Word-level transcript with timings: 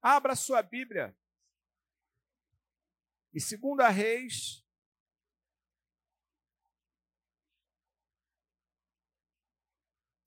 Abra 0.00 0.36
sua 0.36 0.62
Bíblia. 0.62 1.16
Em 3.34 3.38
2 3.38 3.94
Reis. 3.94 4.64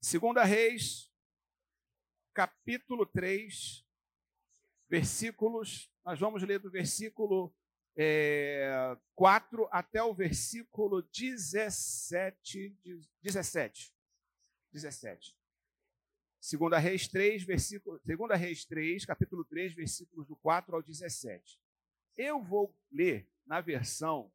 Segunda 0.00 0.44
Reis, 0.44 1.10
capítulo 2.34 3.06
3, 3.06 3.86
versículos, 4.88 5.90
nós 6.04 6.18
vamos 6.18 6.42
ler 6.42 6.58
do 6.58 6.70
versículo 6.70 7.54
é, 7.96 8.96
4 9.14 9.68
até 9.70 10.02
o 10.02 10.12
versículo 10.12 11.02
17. 11.02 12.76
17. 13.22 13.94
17. 14.72 15.41
Segunda 16.42 16.76
Reis 16.76 17.06
3, 17.06 17.44
versículo, 17.44 18.00
Segunda 18.00 18.34
Reis 18.34 18.64
3, 18.64 19.06
capítulo 19.06 19.44
3, 19.44 19.74
versículos 19.74 20.26
do 20.26 20.34
4 20.34 20.74
ao 20.74 20.82
17. 20.82 21.56
Eu 22.16 22.42
vou 22.42 22.76
ler 22.90 23.30
na 23.46 23.60
versão 23.60 24.28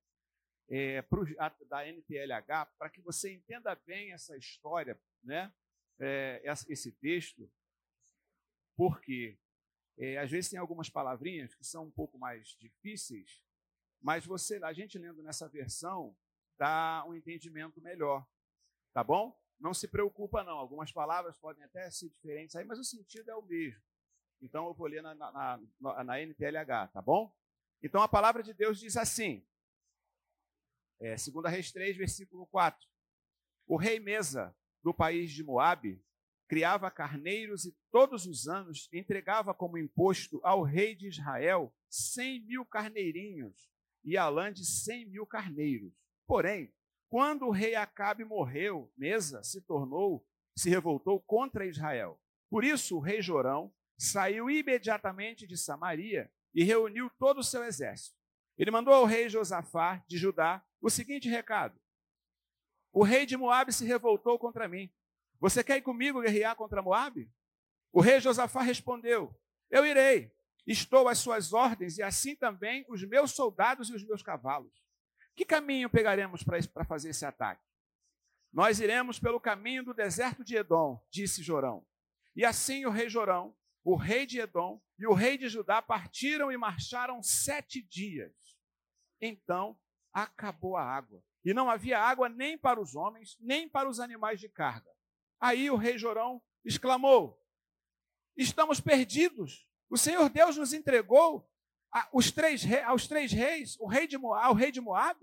é, 0.69 1.01
pro, 1.01 1.27
a, 1.37 1.49
da 1.67 1.85
NTLH 1.85 2.65
para 2.79 2.89
que 2.89 3.01
você 3.01 3.33
entenda 3.33 3.75
bem 3.85 4.13
essa 4.13 4.37
história, 4.37 4.97
né? 5.21 5.53
É, 5.99 6.41
esse 6.69 6.93
texto, 6.93 7.51
porque 8.77 9.37
é, 9.97 10.17
às 10.17 10.31
vezes 10.31 10.49
tem 10.49 10.59
algumas 10.59 10.89
palavrinhas 10.89 11.53
que 11.55 11.65
são 11.65 11.87
um 11.87 11.91
pouco 11.91 12.17
mais 12.17 12.55
difíceis, 12.57 13.43
mas 14.01 14.25
você, 14.25 14.63
a 14.63 14.71
gente 14.71 14.97
lendo 14.97 15.21
nessa 15.21 15.49
versão, 15.49 16.15
dá 16.57 17.03
um 17.05 17.13
entendimento 17.13 17.81
melhor, 17.81 18.25
tá 18.93 19.03
bom? 19.03 19.37
Não 19.59 19.73
se 19.73 19.87
preocupa, 19.87 20.43
não. 20.43 20.57
Algumas 20.57 20.91
palavras 20.91 21.37
podem 21.37 21.63
até 21.63 21.89
ser 21.89 22.09
diferentes 22.09 22.55
aí, 22.55 22.65
mas 22.65 22.79
o 22.79 22.83
sentido 22.83 23.29
é 23.29 23.35
o 23.35 23.41
mesmo. 23.41 23.81
Então 24.41 24.67
eu 24.67 24.73
vou 24.73 24.87
ler 24.87 25.01
na, 25.01 25.15
na, 25.15 25.59
na, 25.79 26.03
na 26.03 26.21
NTLH, 26.21 26.87
tá 26.93 27.01
bom? 27.01 27.33
Então 27.81 28.01
a 28.01 28.07
palavra 28.07 28.43
de 28.43 28.53
Deus 28.53 28.79
diz 28.79 28.95
assim, 28.97 29.45
é, 30.99 31.15
2 31.15 31.51
Reis 31.51 31.71
3, 31.71 31.97
versículo 31.97 32.45
4. 32.47 32.87
O 33.67 33.77
rei 33.77 33.99
Mesa, 33.99 34.55
do 34.83 34.93
país 34.93 35.31
de 35.31 35.43
Moabe, 35.43 36.03
criava 36.47 36.89
carneiros 36.89 37.65
e 37.65 37.75
todos 37.91 38.25
os 38.25 38.47
anos 38.47 38.87
entregava 38.93 39.53
como 39.53 39.77
imposto 39.77 40.39
ao 40.43 40.63
rei 40.63 40.95
de 40.95 41.07
Israel 41.07 41.73
cem 41.89 42.39
mil 42.45 42.65
carneirinhos 42.65 43.69
e 44.03 44.15
a 44.15 44.29
lã 44.29 44.51
de 44.51 44.65
cem 44.65 45.05
mil 45.05 45.25
carneiros. 45.25 45.93
Porém, 46.25 46.73
quando 47.09 47.45
o 47.45 47.51
rei 47.51 47.75
Acabe 47.75 48.25
morreu, 48.25 48.91
Mesa 48.97 49.43
se 49.43 49.61
tornou, 49.61 50.25
se 50.55 50.69
revoltou 50.69 51.21
contra 51.21 51.65
Israel. 51.65 52.19
Por 52.49 52.63
isso, 52.63 52.97
o 52.97 52.99
rei 52.99 53.21
Jorão 53.21 53.73
saiu 53.97 54.49
imediatamente 54.49 55.47
de 55.47 55.57
Samaria 55.57 56.31
e 56.53 56.63
reuniu 56.63 57.09
todo 57.17 57.39
o 57.39 57.43
seu 57.43 57.63
exército. 57.63 58.17
Ele 58.57 58.71
mandou 58.71 58.93
ao 58.93 59.05
rei 59.05 59.29
Josafá 59.29 60.03
de 60.07 60.17
Judá 60.17 60.63
o 60.81 60.89
seguinte 60.89 61.29
recado: 61.29 61.79
O 62.91 63.03
rei 63.03 63.25
de 63.25 63.37
Moabe 63.37 63.71
se 63.71 63.85
revoltou 63.85 64.37
contra 64.39 64.67
mim. 64.67 64.91
Você 65.39 65.63
quer 65.63 65.77
ir 65.77 65.81
comigo 65.81 66.21
guerrear 66.21 66.55
contra 66.55 66.81
Moabe? 66.81 67.31
O 67.91 68.01
rei 68.01 68.19
Josafá 68.19 68.61
respondeu: 68.61 69.33
Eu 69.69 69.85
irei. 69.85 70.35
Estou 70.65 71.07
às 71.07 71.19
suas 71.19 71.53
ordens 71.53 71.97
e 71.97 72.03
assim 72.03 72.35
também 72.35 72.85
os 72.89 73.01
meus 73.03 73.31
soldados 73.31 73.89
e 73.89 73.95
os 73.95 74.03
meus 74.03 74.21
cavalos. 74.21 74.86
Que 75.37 75.45
caminho 75.45 75.87
pegaremos 75.87 76.43
para 76.43 76.83
fazer 76.83 77.09
esse 77.09 77.23
ataque? 77.23 77.63
Nós 78.51 78.79
iremos 78.79 79.19
pelo 79.19 79.39
caminho 79.39 79.85
do 79.85 79.93
deserto 79.93 80.43
de 80.43 80.57
Edom, 80.57 80.99
disse 81.11 81.43
Jorão. 81.43 81.85
E 82.35 82.43
assim 82.43 82.87
o 82.87 82.89
rei 82.89 83.07
Jorão, 83.07 83.55
o 83.83 83.95
rei 83.95 84.25
de 84.25 84.39
Edom 84.39 84.81
e 84.97 85.05
o 85.05 85.13
rei 85.13 85.37
de 85.37 85.47
Judá 85.47 85.79
partiram 85.79 86.51
e 86.51 86.57
marcharam 86.57 87.21
sete 87.21 87.83
dias. 87.83 88.33
Então 89.21 89.79
acabou 90.11 90.75
a 90.75 90.83
água. 90.83 91.23
E 91.45 91.53
não 91.53 91.69
havia 91.69 91.99
água 91.99 92.27
nem 92.27 92.57
para 92.57 92.81
os 92.81 92.95
homens, 92.95 93.37
nem 93.39 93.69
para 93.69 93.87
os 93.87 93.99
animais 93.99 94.39
de 94.39 94.49
carga. 94.49 94.89
Aí 95.39 95.69
o 95.69 95.75
rei 95.75 95.99
Jorão 95.99 96.41
exclamou: 96.65 97.39
Estamos 98.35 98.81
perdidos. 98.81 99.67
O 99.87 99.97
Senhor 99.97 100.29
Deus 100.29 100.57
nos 100.57 100.73
entregou 100.73 101.47
os 102.13 102.31
três, 102.31 102.63
aos 102.85 103.07
três 103.07 103.31
reis, 103.31 103.77
o 103.79 103.87
rei 103.87 104.07
de 104.07 104.17
Moab, 104.17 104.45
ao 104.45 104.53
rei 104.53 104.71
de 104.71 104.81
Moab, 104.81 105.19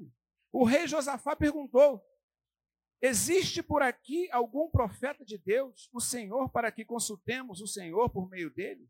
o 0.53 0.65
rei 0.65 0.87
Josafá 0.87 1.35
perguntou: 1.37 2.03
Existe 3.01 3.63
por 3.63 3.83
aqui 3.83 4.31
algum 4.31 4.71
profeta 4.71 5.25
de 5.25 5.37
Deus, 5.37 5.91
o 5.93 6.01
Senhor, 6.01 6.49
para 6.49 6.73
que 6.73 6.85
consultemos 6.85 7.61
o 7.61 7.67
Senhor 7.67 8.09
por 8.09 8.29
meio 8.31 8.51
dele? 8.51 8.89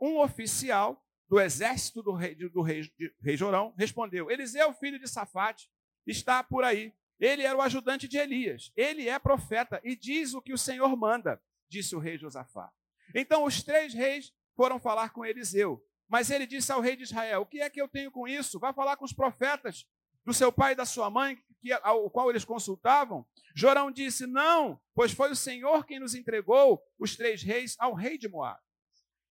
Um 0.00 0.18
oficial 0.18 1.04
do 1.28 1.40
exército 1.40 2.02
do 2.02 2.12
rei, 2.12 2.34
do 2.34 2.62
rei, 2.62 2.82
de, 2.82 3.14
rei 3.20 3.36
Jorão 3.36 3.74
respondeu: 3.76 4.30
Eliseu, 4.30 4.72
filho 4.74 4.98
de 4.98 5.08
Safate, 5.08 5.68
está 6.06 6.44
por 6.44 6.64
aí. 6.64 6.94
Ele 7.18 7.42
era 7.42 7.56
o 7.56 7.62
ajudante 7.62 8.06
de 8.06 8.18
Elias. 8.18 8.70
Ele 8.76 9.08
é 9.08 9.18
profeta 9.18 9.80
e 9.82 9.96
diz 9.96 10.34
o 10.34 10.42
que 10.42 10.52
o 10.52 10.58
Senhor 10.58 10.94
manda, 10.96 11.42
disse 11.68 11.96
o 11.96 11.98
rei 11.98 12.18
Josafá. 12.18 12.70
Então 13.14 13.44
os 13.44 13.62
três 13.62 13.94
reis 13.94 14.32
foram 14.54 14.78
falar 14.78 15.10
com 15.10 15.24
Eliseu. 15.24 15.82
Mas 16.08 16.30
ele 16.30 16.46
disse 16.46 16.70
ao 16.72 16.80
rei 16.80 16.96
de 16.96 17.02
Israel: 17.02 17.42
O 17.42 17.46
que 17.46 17.60
é 17.60 17.70
que 17.70 17.80
eu 17.80 17.88
tenho 17.88 18.10
com 18.10 18.28
isso? 18.28 18.58
Vá 18.58 18.72
falar 18.72 18.96
com 18.96 19.04
os 19.04 19.12
profetas 19.12 19.86
do 20.24 20.34
seu 20.34 20.52
pai 20.52 20.72
e 20.72 20.76
da 20.76 20.84
sua 20.84 21.08
mãe, 21.08 21.38
que, 21.60 21.72
ao 21.72 22.10
qual 22.10 22.30
eles 22.30 22.44
consultavam. 22.44 23.26
Jorão 23.54 23.90
disse: 23.90 24.26
Não, 24.26 24.80
pois 24.94 25.12
foi 25.12 25.30
o 25.30 25.36
Senhor 25.36 25.86
quem 25.86 26.00
nos 26.00 26.14
entregou 26.14 26.82
os 26.98 27.16
três 27.16 27.42
reis 27.42 27.76
ao 27.78 27.94
rei 27.94 28.18
de 28.18 28.28
Moab. 28.28 28.60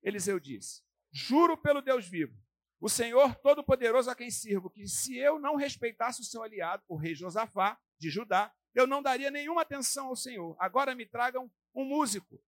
Eliseu 0.02 0.40
disse: 0.40 0.81
Juro 1.12 1.58
pelo 1.58 1.81
Deus 1.81 2.08
vivo, 2.08 2.38
o 2.80 2.90
Senhor 2.90 3.35
Todo-Poderoso 3.35 4.09
a 4.09 4.16
quem 4.16 4.30
sirvo, 4.30 4.69
que 4.69 4.88
se 4.88 5.18
eu 5.18 5.40
não 5.40 5.56
respeitasse 5.56 6.22
o 6.22 6.25
seu 6.25 6.44
aliado, 6.44 6.84
o 6.88 6.96
rei 6.96 7.16
Josafá, 7.16 7.78
de 7.97 8.09
Judá, 8.09 8.53
eu 8.74 8.85
não 8.85 9.02
daria 9.02 9.31
nenhuma 9.31 9.62
atenção 9.62 10.08
ao 10.08 10.16
Senhor. 10.16 10.56
Agora 10.59 10.94
me 10.94 11.06
tragam 11.06 11.50
um 11.74 11.85
músico, 11.85 12.41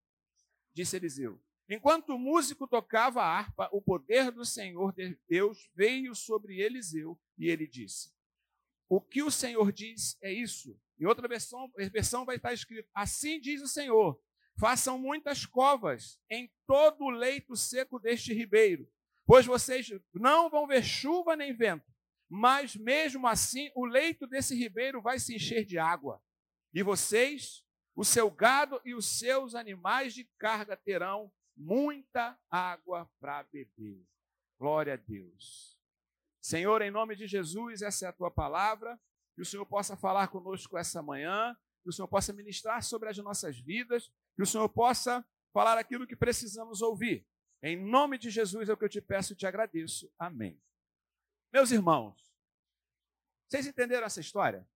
disse 0.74 0.96
Eliseu. 0.96 1.42
Enquanto 1.70 2.16
o 2.16 2.20
músico 2.20 2.66
tocava 2.66 3.22
a 3.22 3.38
harpa, 3.38 3.70
o 3.74 3.82
poder 3.82 4.32
do 4.32 4.46
Senhor 4.46 4.96
Deus 5.28 5.70
veio 5.76 6.16
sobre 6.16 6.62
Eliseu 6.62 7.20
e 7.38 7.50
ele 7.50 7.68
disse: 7.68 8.14
O 8.88 9.02
que 9.02 9.22
o 9.22 9.30
Senhor 9.30 9.72
diz 9.72 10.18
é 10.22 10.32
isso. 10.32 10.80
Em 10.98 11.06
outra 11.06 11.28
versão, 11.28 11.70
versão 11.76 12.24
vai 12.24 12.38
estar 12.38 12.54
escrito: 12.54 12.90
Assim 12.94 13.40
diz 13.40 13.62
o 13.62 13.68
Senhor: 13.68 14.18
Façam 14.58 14.98
muitas 14.98 15.46
covas 15.46 16.18
em 16.30 16.50
todo 16.66 17.04
o 17.04 17.10
leito 17.10 17.56
seco 17.56 18.00
deste 18.00 18.34
ribeiro, 18.34 18.90
pois 19.26 19.46
vocês 19.46 19.90
não 20.14 20.50
vão 20.50 20.68
ver 20.68 20.84
chuva 20.84 21.36
nem 21.36 21.54
vento, 21.54 21.86
mas 22.30 22.78
mesmo 22.78 23.28
assim 23.28 23.70
o 23.76 23.86
leito 23.86 24.26
desse 24.26 24.56
ribeiro 24.56 25.02
vai 25.02 25.20
se 25.20 25.36
encher 25.36 25.66
de 25.66 25.78
água. 25.78 26.22
E 26.74 26.82
vocês, 26.82 27.66
o 27.94 28.06
seu 28.06 28.32
gado 28.32 28.82
e 28.86 28.96
os 28.96 29.06
seus 29.06 29.54
animais 29.54 30.14
de 30.14 30.24
carga 30.38 30.78
terão 30.78 31.30
muita 31.58 32.40
água 32.50 33.10
para 33.20 33.44
beber. 33.44 34.06
Glória 34.60 34.94
a 34.94 34.98
Deus. 34.98 35.78
Senhor, 36.42 36.82
em 36.82 36.92
nome 36.92 37.16
de 37.16 37.28
Jesus, 37.28 37.82
essa 37.82 38.06
é 38.06 38.10
a 38.10 38.14
tua 38.14 38.32
palavra. 38.32 39.00
Que 39.36 39.42
o 39.42 39.46
Senhor 39.46 39.66
possa 39.66 39.96
falar 39.96 40.30
conosco 40.30 40.78
essa 40.78 41.02
manhã, 41.02 41.56
que 41.84 41.90
o 41.90 41.92
Senhor 41.92 42.08
possa 42.08 42.34
ministrar 42.34 42.82
sobre 42.84 43.10
as 43.10 43.18
nossas 43.18 43.60
vidas, 43.60 44.12
que 44.36 44.42
o 44.42 44.48
Senhor 44.48 44.68
possa 44.70 45.24
falar 45.54 45.78
aquilo 45.78 46.08
que 46.08 46.16
precisamos 46.16 46.82
ouvir. 46.82 47.28
Em 47.62 47.76
nome 47.76 48.18
de 48.18 48.30
Jesus 48.30 48.70
é 48.70 48.74
o 48.74 48.78
que 48.78 48.86
eu 48.86 48.90
te 48.90 49.02
peço 49.02 49.34
e 49.34 49.36
te 49.36 49.46
agradeço. 49.46 50.12
Amém. 50.18 50.60
Meus 51.52 51.72
irmãos, 51.72 52.16
vocês 53.48 53.66
entenderam 53.66 54.06
essa 54.06 54.20
história? 54.20 54.68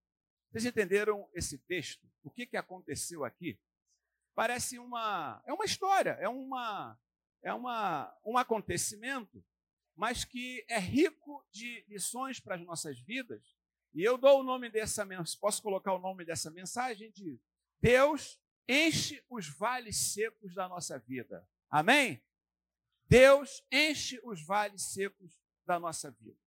Vocês 0.50 0.66
entenderam 0.66 1.30
esse 1.34 1.58
texto? 1.58 2.08
O 2.24 2.30
que, 2.30 2.46
que 2.46 2.58
aconteceu 2.58 3.24
aqui? 3.24 3.60
Parece 4.36 4.80
uma 4.80 5.42
é 5.46 5.54
uma 5.54 5.66
história, 5.66 6.12
é 6.20 6.28
uma 6.28 6.98
é 7.44 7.54
uma 7.54 8.16
um 8.26 8.38
acontecimento, 8.38 9.44
mas 9.96 10.24
que 10.26 10.66
é 10.70 10.80
rico 10.80 11.46
de 11.52 11.86
lições 11.88 12.40
para 12.40 12.56
as 12.56 12.62
nossas 12.62 13.00
vidas. 13.00 13.56
E 13.94 14.04
eu 14.04 14.18
dou 14.18 14.40
o 14.40 14.44
nome 14.44 14.70
dessa 14.70 15.04
mensagem, 15.04 15.40
posso 15.40 15.62
colocar 15.62 15.94
o 15.94 16.00
nome 16.00 16.24
dessa 16.24 16.50
mensagem 16.50 17.12
de 17.12 17.40
Deus 17.82 18.40
enche 18.68 19.24
os 19.30 19.50
vales 19.50 19.98
secos 19.98 20.54
da 20.54 20.70
nossa 20.70 20.98
vida. 21.00 21.48
Amém? 21.70 22.24
Deus 23.08 23.64
enche 23.72 24.22
os 24.24 24.42
vales 24.46 24.82
secos 24.94 25.38
da 25.66 25.80
nossa 25.80 26.12
vida. 26.12 26.40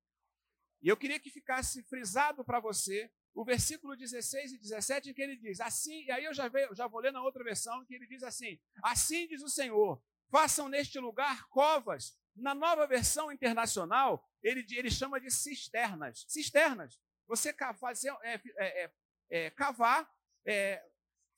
E 0.80 0.88
eu 0.88 0.96
queria 0.96 1.18
que 1.18 1.30
ficasse 1.30 1.82
frisado 1.82 2.44
para 2.44 2.60
você 2.60 3.10
o 3.34 3.44
versículo 3.44 3.96
16 3.96 4.52
e 4.52 4.58
17, 4.58 5.10
em 5.10 5.14
que 5.14 5.20
ele 5.20 5.36
diz 5.36 5.60
assim, 5.60 6.04
e 6.04 6.10
aí 6.12 6.24
eu 6.24 6.32
já, 6.32 6.46
veio, 6.48 6.74
já 6.74 6.86
vou 6.86 7.00
ler 7.00 7.12
na 7.12 7.22
outra 7.22 7.42
versão, 7.42 7.84
que 7.84 7.94
ele 7.94 8.06
diz 8.06 8.22
assim: 8.22 8.58
Assim 8.82 9.26
diz 9.26 9.42
o 9.42 9.48
Senhor, 9.48 10.00
façam 10.30 10.68
neste 10.68 10.98
lugar 10.98 11.48
covas. 11.48 12.16
Na 12.36 12.54
nova 12.54 12.86
versão 12.86 13.30
internacional, 13.30 14.24
ele, 14.42 14.64
ele 14.70 14.90
chama 14.90 15.20
de 15.20 15.30
cisternas. 15.30 16.24
Cisternas. 16.28 16.98
Você 17.26 17.54
fazer, 17.78 18.12
é, 18.22 18.34
é, 18.34 18.40
é, 18.58 18.92
é, 19.30 19.50
cavar, 19.50 20.08
é, 20.46 20.84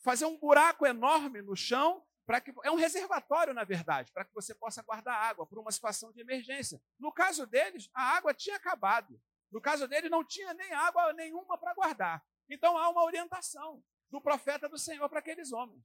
fazer 0.02 0.24
um 0.24 0.38
buraco 0.38 0.86
enorme 0.86 1.42
no 1.42 1.54
chão 1.54 2.02
para 2.26 2.40
que 2.40 2.52
é 2.64 2.70
um 2.70 2.76
reservatório, 2.76 3.54
na 3.54 3.62
verdade, 3.62 4.10
para 4.12 4.24
que 4.24 4.34
você 4.34 4.54
possa 4.54 4.82
guardar 4.82 5.14
água 5.14 5.46
para 5.46 5.60
uma 5.60 5.70
situação 5.70 6.12
de 6.12 6.20
emergência. 6.20 6.82
No 6.98 7.12
caso 7.12 7.46
deles, 7.46 7.88
a 7.94 8.16
água 8.16 8.34
tinha 8.34 8.56
acabado. 8.56 9.20
No 9.50 9.60
caso 9.60 9.86
deles, 9.86 10.10
não 10.10 10.24
tinha 10.24 10.52
nem 10.54 10.72
água 10.72 11.12
nenhuma 11.12 11.58
para 11.58 11.74
guardar. 11.74 12.24
Então 12.48 12.76
há 12.76 12.88
uma 12.88 13.04
orientação 13.04 13.82
do 14.10 14.20
profeta 14.20 14.68
do 14.68 14.78
Senhor 14.78 15.08
para 15.08 15.18
aqueles 15.18 15.52
homens. 15.52 15.84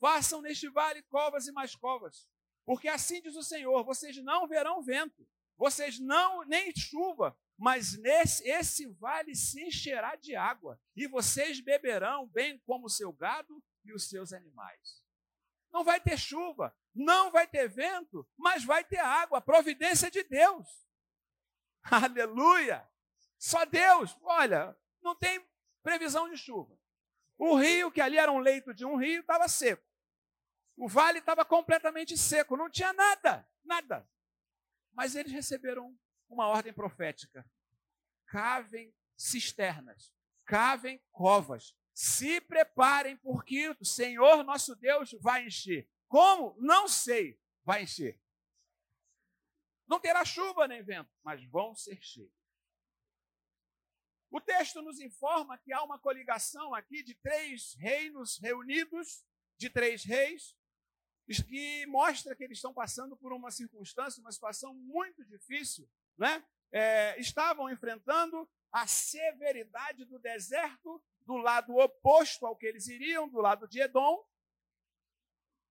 Façam 0.00 0.42
neste 0.42 0.68
vale 0.68 1.02
covas 1.04 1.46
e 1.46 1.52
mais 1.52 1.74
covas, 1.74 2.28
porque 2.64 2.88
assim 2.88 3.22
diz 3.22 3.36
o 3.36 3.42
Senhor: 3.42 3.84
vocês 3.84 4.16
não 4.22 4.46
verão 4.46 4.82
vento, 4.82 5.26
vocês 5.56 5.98
não 5.98 6.44
nem 6.44 6.74
chuva, 6.76 7.38
mas 7.56 7.96
nesse 7.98 8.48
esse 8.48 8.86
vale 8.94 9.34
se 9.34 9.62
encherá 9.62 10.16
de 10.16 10.34
água, 10.34 10.80
e 10.96 11.06
vocês 11.06 11.60
beberão, 11.60 12.26
bem 12.26 12.58
como 12.66 12.86
o 12.86 12.90
seu 12.90 13.12
gado 13.12 13.62
e 13.84 13.92
os 13.92 14.08
seus 14.08 14.32
animais. 14.32 15.02
Não 15.72 15.84
vai 15.84 16.00
ter 16.00 16.18
chuva, 16.18 16.76
não 16.94 17.30
vai 17.30 17.46
ter 17.46 17.68
vento, 17.68 18.28
mas 18.36 18.64
vai 18.64 18.84
ter 18.84 18.98
água, 18.98 19.40
providência 19.40 20.10
de 20.10 20.22
Deus. 20.22 20.84
Aleluia! 21.90 22.88
Só 23.38 23.64
Deus, 23.64 24.16
olha, 24.22 24.76
não 25.02 25.14
tem 25.14 25.44
previsão 25.82 26.28
de 26.30 26.36
chuva. 26.36 26.76
O 27.36 27.56
rio, 27.56 27.90
que 27.90 28.00
ali 28.00 28.16
era 28.16 28.32
um 28.32 28.38
leito 28.38 28.72
de 28.72 28.84
um 28.84 28.96
rio, 28.96 29.20
estava 29.20 29.48
seco. 29.48 29.84
O 30.76 30.88
vale 30.88 31.18
estava 31.18 31.44
completamente 31.44 32.16
seco, 32.16 32.56
não 32.56 32.70
tinha 32.70 32.92
nada, 32.92 33.48
nada. 33.62 34.08
Mas 34.92 35.14
eles 35.14 35.32
receberam 35.32 35.96
uma 36.28 36.48
ordem 36.48 36.72
profética: 36.72 37.44
cavem 38.26 38.94
cisternas, 39.16 40.12
cavem 40.44 41.02
covas, 41.12 41.76
se 41.92 42.40
preparem, 42.40 43.16
porque 43.18 43.68
o 43.80 43.84
Senhor 43.84 44.42
nosso 44.42 44.74
Deus 44.74 45.14
vai 45.20 45.46
encher. 45.46 45.88
Como? 46.08 46.56
Não 46.58 46.88
sei. 46.88 47.40
Vai 47.64 47.82
encher. 47.82 48.20
Não 49.86 50.00
terá 50.00 50.24
chuva 50.24 50.66
nem 50.66 50.82
vento, 50.82 51.10
mas 51.22 51.44
vão 51.44 51.74
ser 51.74 52.00
cheios. 52.02 52.32
O 54.30 54.40
texto 54.40 54.82
nos 54.82 54.98
informa 54.98 55.58
que 55.58 55.72
há 55.72 55.82
uma 55.82 55.98
coligação 55.98 56.74
aqui 56.74 57.02
de 57.02 57.14
três 57.14 57.74
reinos 57.74 58.38
reunidos, 58.38 59.24
de 59.56 59.70
três 59.70 60.04
reis, 60.04 60.56
que 61.48 61.86
mostra 61.86 62.34
que 62.34 62.44
eles 62.44 62.58
estão 62.58 62.74
passando 62.74 63.16
por 63.16 63.32
uma 63.32 63.50
circunstância, 63.50 64.20
uma 64.20 64.32
situação 64.32 64.74
muito 64.74 65.24
difícil, 65.24 65.88
né? 66.18 66.44
É, 66.72 67.18
estavam 67.20 67.70
enfrentando 67.70 68.50
a 68.72 68.86
severidade 68.86 70.04
do 70.04 70.18
deserto 70.18 71.02
do 71.20 71.36
lado 71.36 71.76
oposto 71.76 72.44
ao 72.44 72.56
que 72.56 72.66
eles 72.66 72.88
iriam, 72.88 73.28
do 73.28 73.40
lado 73.40 73.68
de 73.68 73.80
Edom, 73.80 74.26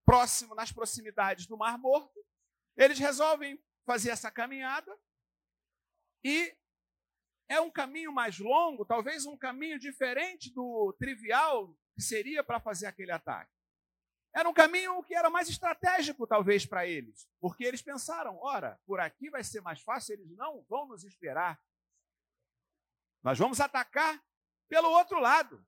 próximo 0.06 0.56
nas 0.56 0.72
proximidades 0.72 1.46
do 1.46 1.58
Mar 1.58 1.78
Morto. 1.78 2.26
Eles 2.78 2.98
resolvem 2.98 3.62
fazer 3.86 4.10
essa 4.10 4.32
caminhada 4.32 4.98
e 6.24 6.56
é 7.50 7.60
um 7.60 7.70
caminho 7.70 8.12
mais 8.12 8.40
longo, 8.40 8.86
talvez 8.86 9.26
um 9.26 9.38
caminho 9.38 9.78
diferente 9.78 10.54
do 10.54 10.96
trivial 10.98 11.76
que 11.94 12.02
seria 12.02 12.44
para 12.44 12.60
fazer 12.60 12.88
aquele 12.88 13.12
ataque. 13.12 13.52
Era 14.36 14.50
um 14.50 14.54
caminho 14.54 15.04
que 15.04 15.14
era 15.14 15.30
mais 15.30 15.48
estratégico, 15.48 16.26
talvez, 16.26 16.66
para 16.66 16.88
eles, 16.88 17.30
porque 17.40 17.64
eles 17.64 17.84
pensaram: 17.84 18.40
ora, 18.42 18.80
por 18.86 19.00
aqui 19.00 19.30
vai 19.30 19.44
ser 19.44 19.62
mais 19.62 19.82
fácil, 19.82 20.14
eles 20.14 20.36
não 20.36 20.64
vão 20.64 20.88
nos 20.88 21.04
esperar. 21.04 21.62
Nós 23.22 23.38
vamos 23.38 23.60
atacar 23.60 24.22
pelo 24.68 24.90
outro 24.90 25.20
lado. 25.20 25.64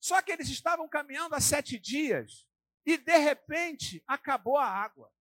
Só 0.00 0.22
que 0.22 0.32
eles 0.32 0.48
estavam 0.48 0.88
caminhando 0.88 1.34
há 1.34 1.40
sete 1.40 1.78
dias 1.78 2.46
e, 2.86 2.96
de 2.96 3.16
repente, 3.18 4.02
acabou 4.06 4.56
a 4.56 4.66
água. 4.66 5.12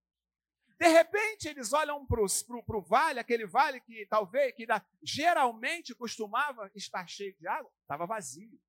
De 0.81 0.87
repente, 0.87 1.47
eles 1.47 1.73
olham 1.73 2.03
para 2.07 2.19
o 2.23 2.81
vale, 2.81 3.19
aquele 3.19 3.45
vale 3.45 3.79
que 3.81 4.03
talvez, 4.07 4.51
que 4.55 4.65
geralmente 5.03 5.93
costumava 5.93 6.71
estar 6.73 7.07
cheio 7.07 7.37
de 7.37 7.47
água, 7.47 7.71
estava 7.83 8.07
vazio. 8.07 8.59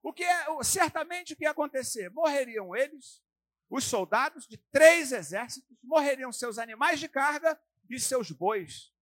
O 0.00 0.12
que 0.12 0.22
é, 0.22 0.46
certamente 0.62 1.32
o 1.32 1.36
que 1.36 1.42
ia 1.42 1.50
acontecer? 1.50 2.08
Morreriam 2.10 2.76
eles, 2.76 3.20
os 3.68 3.82
soldados 3.82 4.46
de 4.46 4.58
três 4.70 5.10
exércitos, 5.10 5.76
morreriam 5.82 6.30
seus 6.30 6.56
animais 6.56 7.00
de 7.00 7.08
carga 7.08 7.60
e 7.90 7.98
seus 7.98 8.30
bois. 8.30 8.94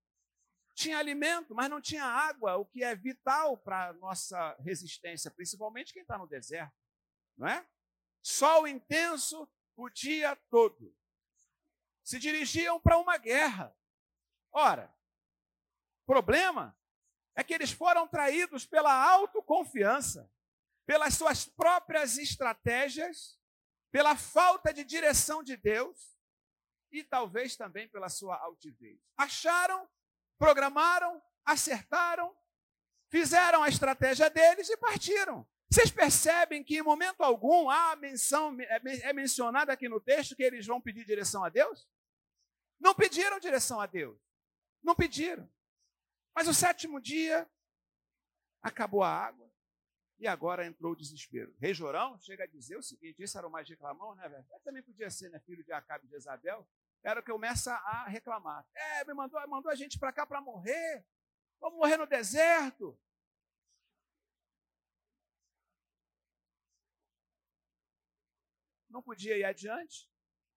Tinha 0.75 0.97
alimento, 0.97 1.55
mas 1.55 1.69
não 1.69 1.83
tinha 1.83 2.07
água, 2.07 2.57
o 2.57 2.65
que 2.65 2.83
é 2.83 2.97
vital 2.97 3.59
para 3.59 3.91
a 3.91 3.93
nossa 3.93 4.57
resistência, 4.61 5.31
principalmente 5.31 5.93
quem 5.93 6.01
está 6.01 6.17
no 6.17 6.27
deserto, 6.27 6.73
não 7.37 7.47
é? 7.47 7.69
Sol 8.23 8.67
intenso 8.67 9.47
o 9.77 9.91
dia 9.91 10.35
todo. 10.49 10.97
Se 12.03 12.19
dirigiam 12.19 12.81
para 12.81 12.99
uma 12.99 13.17
guerra. 13.17 13.75
Ora, 14.53 14.95
problema 16.07 16.77
é 17.35 17.43
que 17.43 17.55
eles 17.55 17.73
foram 17.73 18.07
traídos 18.07 18.67
pela 18.67 18.93
autoconfiança, 18.93 20.31
pelas 20.85 21.15
suas 21.15 21.47
próprias 21.47 22.19
estratégias, 22.19 23.39
pela 23.91 24.17
falta 24.17 24.73
de 24.73 24.85
direção 24.85 25.43
de 25.43 25.57
Deus 25.57 26.19
e 26.91 27.03
talvez 27.03 27.57
também 27.57 27.89
pela 27.89 28.09
sua 28.09 28.37
altivez. 28.37 29.01
Acharam 29.17 29.89
programaram, 30.43 31.23
acertaram, 31.45 32.35
fizeram 33.09 33.63
a 33.63 33.69
estratégia 33.69 34.29
deles 34.29 34.69
e 34.69 34.77
partiram. 34.77 35.47
Vocês 35.71 35.89
percebem 35.89 36.65
que 36.65 36.79
em 36.79 36.83
momento 36.83 37.21
algum 37.23 37.71
há 37.71 37.95
menção, 37.95 38.57
é, 38.61 38.81
é 39.03 39.13
mencionado 39.13 39.71
aqui 39.71 39.89
no 39.89 40.01
texto 40.01 40.35
que 40.35 40.43
eles 40.43 40.67
vão 40.67 40.81
pedir 40.81 41.05
direção 41.05 41.45
a 41.45 41.49
Deus? 41.49 41.89
Não 42.83 42.95
pediram 42.95 43.39
direção 43.39 43.81
a 43.81 43.87
Deus. 43.87 44.21
Não 44.83 44.95
pediram. 44.95 45.49
Mas 46.35 46.49
o 46.49 46.53
sétimo 46.53 47.01
dia 47.01 47.49
acabou 48.61 49.05
a 49.05 49.09
água 49.09 49.49
e 50.19 50.27
agora 50.27 50.67
entrou 50.67 50.93
o 50.93 50.97
desespero. 50.97 51.55
Rei 51.61 51.73
Jorão 51.73 52.19
chega 52.19 52.43
a 52.43 52.47
dizer 52.49 52.77
o 52.77 52.83
seguinte: 52.83 53.23
esse 53.23 53.39
era 53.39 53.47
o 53.47 53.51
mais 53.51 53.69
reclamão, 53.69 54.17
né, 54.17 54.29
velho? 54.29 54.45
Também 54.65 54.83
podia 54.83 55.09
ser, 55.11 55.31
né, 55.31 55.39
filho 55.39 55.63
de 55.63 55.73
Acabe 55.73 56.09
de 56.09 56.17
Isabel 56.17 56.69
era 57.05 57.21
o 57.21 57.23
que 57.23 57.33
começa 57.33 57.75
a 57.75 58.09
reclamar. 58.09 58.67
É, 58.75 59.05
me 59.05 59.15
mandou, 59.15 59.41
mandou 59.49 59.71
a 59.71 59.75
gente 59.75 59.99
para 59.99 60.13
cá 60.13 60.27
para 60.27 60.41
morrer. 60.41 61.05
Vamos 61.61 61.79
morrer 61.79 61.97
no 61.97 62.07
deserto. 62.07 62.99
Não 68.89 69.03
podia 69.03 69.37
ir 69.37 69.45
adiante, 69.45 70.09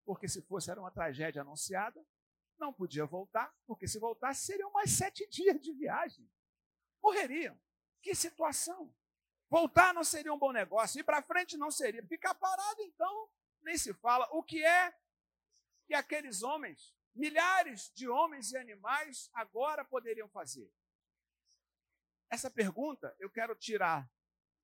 porque 0.03 0.27
se 0.27 0.41
fosse 0.41 0.69
era 0.69 0.79
uma 0.79 0.91
tragédia 0.91 1.41
anunciada. 1.41 2.05
Não 2.57 2.73
podia 2.73 3.05
voltar, 3.05 3.53
porque 3.65 3.87
se 3.87 3.99
voltasse 3.99 4.45
seriam 4.45 4.71
mais 4.71 4.91
sete 4.91 5.27
dias 5.29 5.59
de 5.61 5.73
viagem. 5.73 6.29
Morreriam. 7.01 7.59
Que 8.01 8.15
situação. 8.15 8.93
Voltar 9.49 9.93
não 9.93 10.03
seria 10.03 10.33
um 10.33 10.39
bom 10.39 10.51
negócio, 10.51 10.99
ir 10.99 11.03
para 11.03 11.21
frente 11.21 11.57
não 11.57 11.71
seria. 11.71 12.05
Ficar 12.07 12.33
parado, 12.35 12.81
então, 12.81 13.29
nem 13.61 13.77
se 13.77 13.93
fala. 13.93 14.27
O 14.31 14.43
que 14.43 14.63
é 14.63 14.93
que 15.85 15.93
aqueles 15.93 16.41
homens, 16.41 16.95
milhares 17.13 17.91
de 17.93 18.07
homens 18.07 18.51
e 18.51 18.57
animais, 18.57 19.29
agora 19.33 19.85
poderiam 19.85 20.27
fazer? 20.29 20.71
Essa 22.29 22.49
pergunta 22.49 23.15
eu 23.19 23.29
quero 23.29 23.55
tirar 23.55 24.09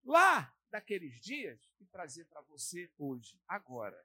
lá 0.04 0.54
daqueles 0.70 1.20
dias 1.20 1.72
e 1.80 1.86
trazer 1.86 2.26
para 2.26 2.42
você 2.42 2.92
hoje, 2.98 3.40
agora. 3.48 4.04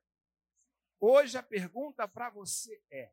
Hoje 1.00 1.38
a 1.38 1.42
pergunta 1.42 2.06
para 2.06 2.30
você 2.30 2.82
é: 2.90 3.12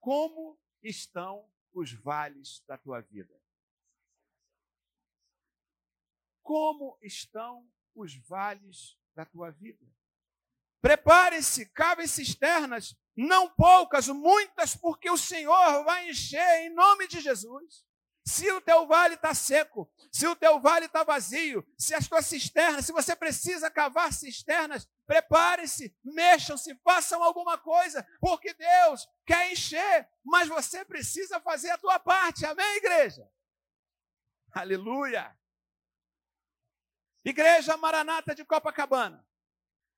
como 0.00 0.58
estão 0.82 1.48
os 1.72 1.92
vales 1.92 2.64
da 2.66 2.76
tua 2.76 3.00
vida? 3.00 3.38
Como 6.42 6.98
estão 7.02 7.70
os 7.94 8.16
vales 8.26 8.98
da 9.14 9.24
tua 9.24 9.50
vida? 9.50 9.86
Preparem-se, 10.80 11.66
cavem 11.66 12.06
cisternas, 12.06 12.96
não 13.14 13.50
poucas, 13.50 14.08
muitas, 14.08 14.74
porque 14.74 15.10
o 15.10 15.16
Senhor 15.16 15.84
vai 15.84 16.08
encher 16.08 16.62
em 16.62 16.74
nome 16.74 17.06
de 17.06 17.20
Jesus. 17.20 17.84
Se 18.24 18.50
o 18.52 18.60
teu 18.60 18.86
vale 18.86 19.14
está 19.14 19.34
seco, 19.34 19.92
se 20.10 20.26
o 20.26 20.36
teu 20.36 20.60
vale 20.60 20.86
está 20.86 21.04
vazio, 21.04 21.66
se 21.78 21.94
as 21.94 22.08
tuas 22.08 22.26
cisternas, 22.26 22.86
se 22.86 22.92
você 22.92 23.14
precisa 23.14 23.70
cavar 23.70 24.12
cisternas, 24.12 24.88
preparem-se, 25.10 25.92
mexam-se, 26.04 26.72
façam 26.84 27.20
alguma 27.20 27.58
coisa, 27.58 28.06
porque 28.20 28.54
Deus 28.54 29.08
quer 29.26 29.50
encher, 29.50 30.08
mas 30.24 30.46
você 30.46 30.84
precisa 30.84 31.40
fazer 31.40 31.68
a 31.70 31.78
tua 31.78 31.98
parte. 31.98 32.46
Amém, 32.46 32.76
igreja? 32.76 33.28
Aleluia. 34.52 35.36
Igreja 37.24 37.76
Maranata 37.76 38.36
de 38.36 38.44
Copacabana. 38.44 39.26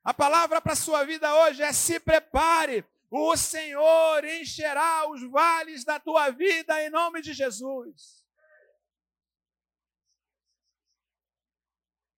A 0.03 0.15
palavra 0.15 0.63
para 0.63 0.73
a 0.73 0.77
sua 0.77 1.05
vida 1.05 1.35
hoje 1.43 1.63
é 1.63 1.75
se 1.75 2.01
prepare, 2.01 2.83
o 3.11 3.37
Senhor 3.37 4.25
encherá 4.25 5.07
os 5.11 5.23
vales 5.31 5.85
da 5.85 6.01
tua 6.01 6.31
vida 6.31 6.83
em 6.83 6.89
nome 6.89 7.21
de 7.21 7.35
Jesus. 7.35 8.27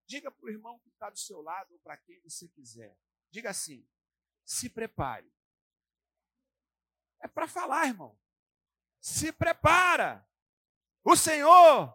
Diga 0.06 0.30
para 0.30 0.46
o 0.46 0.50
irmão 0.50 0.78
que 0.78 0.90
está 1.04 1.10
do 1.10 1.18
seu 1.18 1.42
lado, 1.42 1.72
ou 1.72 1.78
para 1.80 1.96
quem 1.96 2.20
você 2.20 2.48
quiser. 2.48 2.96
Diga 3.30 3.50
assim: 3.50 3.86
se 4.44 4.68
prepare. 4.68 5.30
É 7.20 7.28
para 7.28 7.46
falar, 7.46 7.86
irmão. 7.86 8.18
Se 9.00 9.32
prepara. 9.32 10.26
O 11.02 11.16
Senhor 11.16 11.94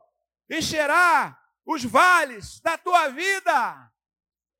encherá 0.50 1.36
os 1.66 1.84
vales 1.84 2.60
da 2.60 2.78
tua 2.78 3.10
vida. 3.10 3.92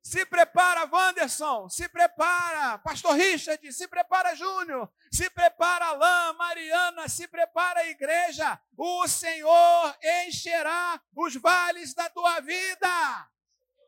Se 0.02 0.24
prepara, 0.24 0.88
Wanderson. 0.90 1.68
Se 1.68 1.88
prepara, 1.88 2.78
Pastor 2.78 3.14
Richard. 3.14 3.72
Se 3.72 3.86
prepara, 3.86 4.34
Júnior. 4.34 4.90
Se 5.12 5.28
prepara, 5.30 5.86
Alain, 5.86 6.36
Mariana. 6.36 7.08
Se 7.08 7.28
prepara, 7.28 7.86
igreja. 7.86 8.60
O 8.76 9.06
Senhor 9.06 9.98
encherá 10.26 11.00
os 11.14 11.36
vales 11.36 11.94
da 11.94 12.08
tua 12.08 12.40
vida. 12.40 13.30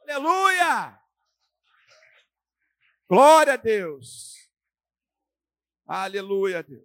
Aleluia. 0.03 1.01
Glória 3.09 3.55
a 3.55 3.57
Deus. 3.57 4.51
Aleluia, 5.87 6.63
Deus. 6.63 6.83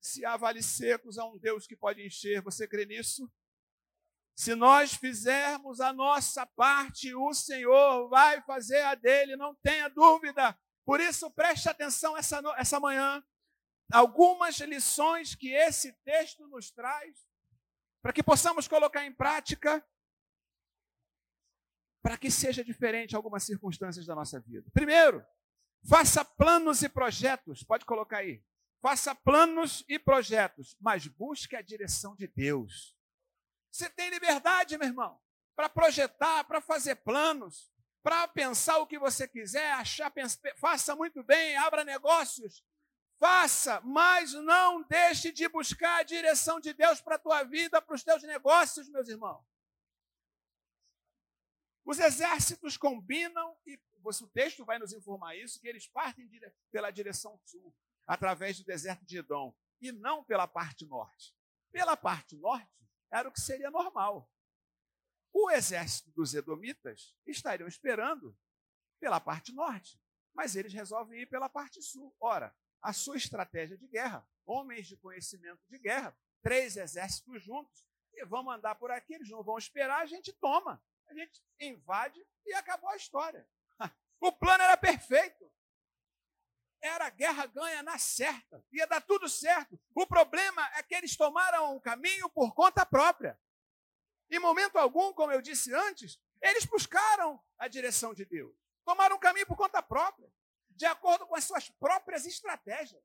Se 0.00 0.24
há 0.24 0.36
vales 0.36 0.66
secos, 0.66 1.18
há 1.18 1.24
um 1.24 1.38
Deus 1.38 1.66
que 1.66 1.76
pode 1.76 2.04
encher. 2.04 2.42
Você 2.42 2.66
crê 2.66 2.84
nisso? 2.84 3.30
Se 4.34 4.54
nós 4.54 4.94
fizermos 4.94 5.80
a 5.80 5.92
nossa 5.92 6.46
parte, 6.46 7.14
o 7.14 7.32
Senhor 7.32 8.08
vai 8.08 8.42
fazer 8.42 8.82
a 8.82 8.94
dele, 8.94 9.36
não 9.36 9.54
tenha 9.56 9.88
dúvida. 9.88 10.58
Por 10.84 11.00
isso, 11.00 11.30
preste 11.30 11.68
atenção 11.68 12.16
essa, 12.16 12.42
essa 12.56 12.80
manhã. 12.80 13.22
Algumas 13.92 14.58
lições 14.60 15.34
que 15.34 15.52
esse 15.52 15.92
texto 16.04 16.46
nos 16.48 16.70
traz, 16.70 17.26
para 18.02 18.12
que 18.12 18.22
possamos 18.22 18.66
colocar 18.66 19.04
em 19.04 19.12
prática, 19.12 19.86
para 22.02 22.16
que 22.16 22.30
seja 22.30 22.64
diferente 22.64 23.14
algumas 23.14 23.44
circunstâncias 23.44 24.06
da 24.06 24.14
nossa 24.14 24.40
vida. 24.40 24.68
Primeiro, 24.72 25.24
faça 25.88 26.24
planos 26.24 26.82
e 26.82 26.88
projetos. 26.88 27.62
Pode 27.62 27.84
colocar 27.84 28.18
aí. 28.18 28.42
Faça 28.80 29.14
planos 29.14 29.84
e 29.88 29.98
projetos, 29.98 30.74
mas 30.80 31.06
busque 31.06 31.54
a 31.54 31.60
direção 31.62 32.16
de 32.16 32.26
Deus. 32.26 32.96
Você 33.70 33.90
tem 33.90 34.08
liberdade, 34.08 34.78
meu 34.78 34.88
irmão, 34.88 35.20
para 35.54 35.68
projetar, 35.68 36.44
para 36.44 36.62
fazer 36.62 36.96
planos, 36.96 37.70
para 38.02 38.26
pensar 38.26 38.78
o 38.78 38.86
que 38.86 38.98
você 38.98 39.28
quiser, 39.28 39.72
achar, 39.72 40.10
faça 40.56 40.96
muito 40.96 41.22
bem, 41.22 41.56
abra 41.58 41.84
negócios, 41.84 42.64
faça, 43.18 43.82
mas 43.82 44.32
não 44.32 44.82
deixe 44.82 45.30
de 45.30 45.46
buscar 45.48 46.00
a 46.00 46.02
direção 46.02 46.58
de 46.58 46.72
Deus 46.72 47.02
para 47.02 47.16
a 47.16 47.18
tua 47.18 47.42
vida, 47.42 47.82
para 47.82 47.94
os 47.94 48.02
teus 48.02 48.22
negócios, 48.22 48.88
meus 48.88 49.08
irmãos. 49.08 49.44
Os 51.90 51.98
exércitos 51.98 52.76
combinam, 52.76 53.58
e 53.66 53.76
o 54.04 54.28
texto 54.28 54.64
vai 54.64 54.78
nos 54.78 54.92
informar 54.92 55.34
isso, 55.34 55.60
que 55.60 55.66
eles 55.66 55.88
partem 55.88 56.30
pela 56.70 56.88
direção 56.92 57.36
sul, 57.44 57.74
através 58.06 58.56
do 58.56 58.64
deserto 58.64 59.04
de 59.04 59.18
Edom, 59.18 59.52
e 59.80 59.90
não 59.90 60.22
pela 60.22 60.46
parte 60.46 60.86
norte. 60.86 61.34
Pela 61.72 61.96
parte 61.96 62.36
norte, 62.36 62.88
era 63.10 63.28
o 63.28 63.32
que 63.32 63.40
seria 63.40 63.72
normal. 63.72 64.30
O 65.32 65.50
exército 65.50 66.12
dos 66.12 66.32
Edomitas 66.32 67.12
estariam 67.26 67.66
esperando 67.66 68.38
pela 69.00 69.18
parte 69.18 69.52
norte, 69.52 70.00
mas 70.32 70.54
eles 70.54 70.72
resolvem 70.72 71.22
ir 71.22 71.26
pela 71.26 71.48
parte 71.48 71.82
sul. 71.82 72.14
Ora, 72.20 72.54
a 72.80 72.92
sua 72.92 73.16
estratégia 73.16 73.76
de 73.76 73.88
guerra, 73.88 74.24
homens 74.46 74.86
de 74.86 74.96
conhecimento 74.96 75.60
de 75.68 75.76
guerra, 75.76 76.16
três 76.40 76.76
exércitos 76.76 77.42
juntos, 77.42 77.84
e 78.14 78.24
vamos 78.24 78.54
andar 78.54 78.76
por 78.76 78.92
aqui, 78.92 79.14
eles 79.14 79.28
não 79.28 79.42
vão 79.42 79.58
esperar, 79.58 80.02
a 80.02 80.06
gente 80.06 80.32
toma, 80.34 80.80
a 81.10 81.14
gente 81.14 81.42
invade 81.58 82.24
e 82.46 82.54
acabou 82.54 82.88
a 82.90 82.96
história. 82.96 83.46
O 84.22 84.30
plano 84.30 84.62
era 84.62 84.76
perfeito. 84.76 85.50
Era 86.82 87.08
guerra 87.08 87.46
ganha 87.46 87.82
na 87.82 87.96
certa. 87.96 88.62
Ia 88.70 88.86
dar 88.86 89.00
tudo 89.00 89.28
certo. 89.30 89.80
O 89.94 90.06
problema 90.06 90.62
é 90.74 90.82
que 90.82 90.94
eles 90.94 91.16
tomaram 91.16 91.74
um 91.74 91.80
caminho 91.80 92.28
por 92.28 92.54
conta 92.54 92.84
própria. 92.84 93.40
Em 94.30 94.38
momento 94.38 94.76
algum, 94.76 95.12
como 95.14 95.32
eu 95.32 95.40
disse 95.40 95.74
antes, 95.74 96.20
eles 96.42 96.66
buscaram 96.66 97.42
a 97.58 97.66
direção 97.66 98.12
de 98.12 98.26
Deus. 98.26 98.54
Tomaram 98.84 99.16
um 99.16 99.20
caminho 99.20 99.46
por 99.46 99.56
conta 99.56 99.82
própria, 99.82 100.30
de 100.68 100.84
acordo 100.84 101.26
com 101.26 101.34
as 101.34 101.44
suas 101.44 101.70
próprias 101.70 102.26
estratégias. 102.26 103.02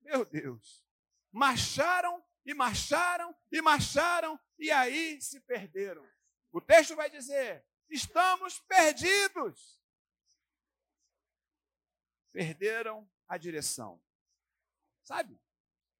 Meu 0.00 0.24
Deus. 0.24 0.84
Marcharam 1.32 2.24
e 2.46 2.54
marcharam 2.54 3.34
e 3.50 3.60
marcharam 3.60 4.38
e 4.56 4.70
aí 4.70 5.20
se 5.20 5.40
perderam. 5.40 6.08
O 6.54 6.60
texto 6.60 6.94
vai 6.94 7.10
dizer: 7.10 7.66
estamos 7.90 8.60
perdidos 8.60 9.82
perderam 12.34 13.08
a 13.28 13.36
direção. 13.36 14.02
Sabe? 15.04 15.40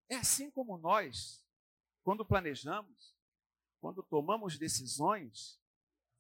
É 0.09 0.17
assim 0.17 0.51
como 0.51 0.77
nós, 0.77 1.47
quando 2.03 2.25
planejamos, 2.25 3.17
quando 3.81 4.03
tomamos 4.03 4.59
decisões, 4.59 5.61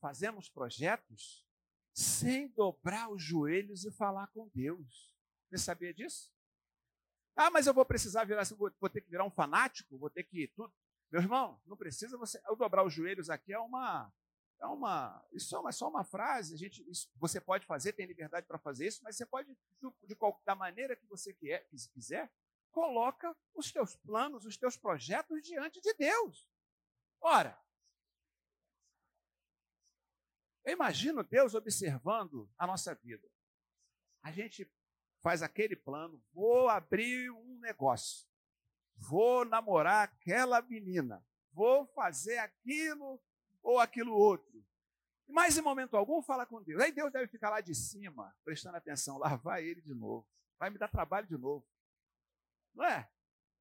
fazemos 0.00 0.48
projetos, 0.48 1.44
sem 1.92 2.48
dobrar 2.48 3.10
os 3.10 3.22
joelhos 3.22 3.84
e 3.84 3.90
falar 3.90 4.28
com 4.28 4.48
Deus. 4.54 5.12
Você 5.48 5.58
sabia 5.58 5.92
disso? 5.92 6.32
Ah, 7.36 7.50
mas 7.50 7.66
eu 7.66 7.74
vou 7.74 7.84
precisar 7.84 8.24
virar, 8.24 8.44
vou, 8.56 8.72
vou 8.80 8.90
ter 8.90 9.00
que 9.00 9.10
virar 9.10 9.24
um 9.24 9.30
fanático, 9.30 9.98
vou 9.98 10.10
ter 10.10 10.24
que 10.24 10.48
tudo. 10.54 10.72
Meu 11.10 11.20
irmão, 11.20 11.60
não 11.66 11.76
precisa 11.76 12.16
você. 12.16 12.40
Eu 12.48 12.56
dobrar 12.56 12.84
os 12.84 12.92
joelhos 12.92 13.30
aqui 13.30 13.52
é 13.52 13.58
uma 13.58 14.12
é 14.60 14.66
uma, 14.66 15.24
isso 15.32 15.68
é 15.68 15.72
só 15.72 15.88
uma 15.88 16.04
frase, 16.04 16.54
a 16.54 16.56
gente, 16.56 16.88
isso, 16.90 17.10
você 17.16 17.40
pode 17.40 17.66
fazer, 17.66 17.92
tem 17.92 18.06
liberdade 18.06 18.46
para 18.46 18.58
fazer 18.58 18.86
isso, 18.86 19.02
mas 19.02 19.16
você 19.16 19.26
pode, 19.26 19.56
de, 20.02 20.14
qual, 20.16 20.40
da 20.44 20.54
maneira 20.54 20.96
que 20.96 21.06
você 21.06 21.32
quer, 21.34 21.68
quiser, 21.92 22.32
coloca 22.70 23.36
os 23.54 23.70
teus 23.70 23.94
planos, 23.96 24.44
os 24.44 24.56
teus 24.56 24.76
projetos 24.76 25.42
diante 25.42 25.80
de 25.80 25.94
Deus. 25.94 26.46
Ora, 27.20 27.58
eu 30.64 30.72
imagino 30.72 31.22
Deus 31.22 31.54
observando 31.54 32.50
a 32.56 32.66
nossa 32.66 32.94
vida. 32.94 33.28
A 34.22 34.32
gente 34.32 34.70
faz 35.22 35.42
aquele 35.42 35.76
plano, 35.76 36.22
vou 36.32 36.68
abrir 36.68 37.30
um 37.30 37.58
negócio, 37.60 38.26
vou 38.96 39.44
namorar 39.44 40.04
aquela 40.04 40.60
menina, 40.62 41.24
vou 41.52 41.86
fazer 41.88 42.38
aquilo 42.38 43.22
ou 43.64 43.80
aquilo 43.80 44.14
outro. 44.14 44.62
Mas 45.26 45.56
em 45.56 45.62
momento 45.62 45.96
algum 45.96 46.22
fala 46.22 46.44
com 46.44 46.62
Deus. 46.62 46.80
Aí 46.82 46.92
Deus 46.92 47.10
deve 47.10 47.26
ficar 47.26 47.50
lá 47.50 47.60
de 47.60 47.74
cima, 47.74 48.32
prestando 48.44 48.76
atenção. 48.76 49.18
Lá 49.18 49.34
vai 49.36 49.64
ele 49.64 49.80
de 49.80 49.94
novo. 49.94 50.28
Vai 50.58 50.70
me 50.70 50.78
dar 50.78 50.88
trabalho 50.88 51.26
de 51.26 51.36
novo. 51.36 51.66
Não 52.74 52.84
é? 52.84 53.08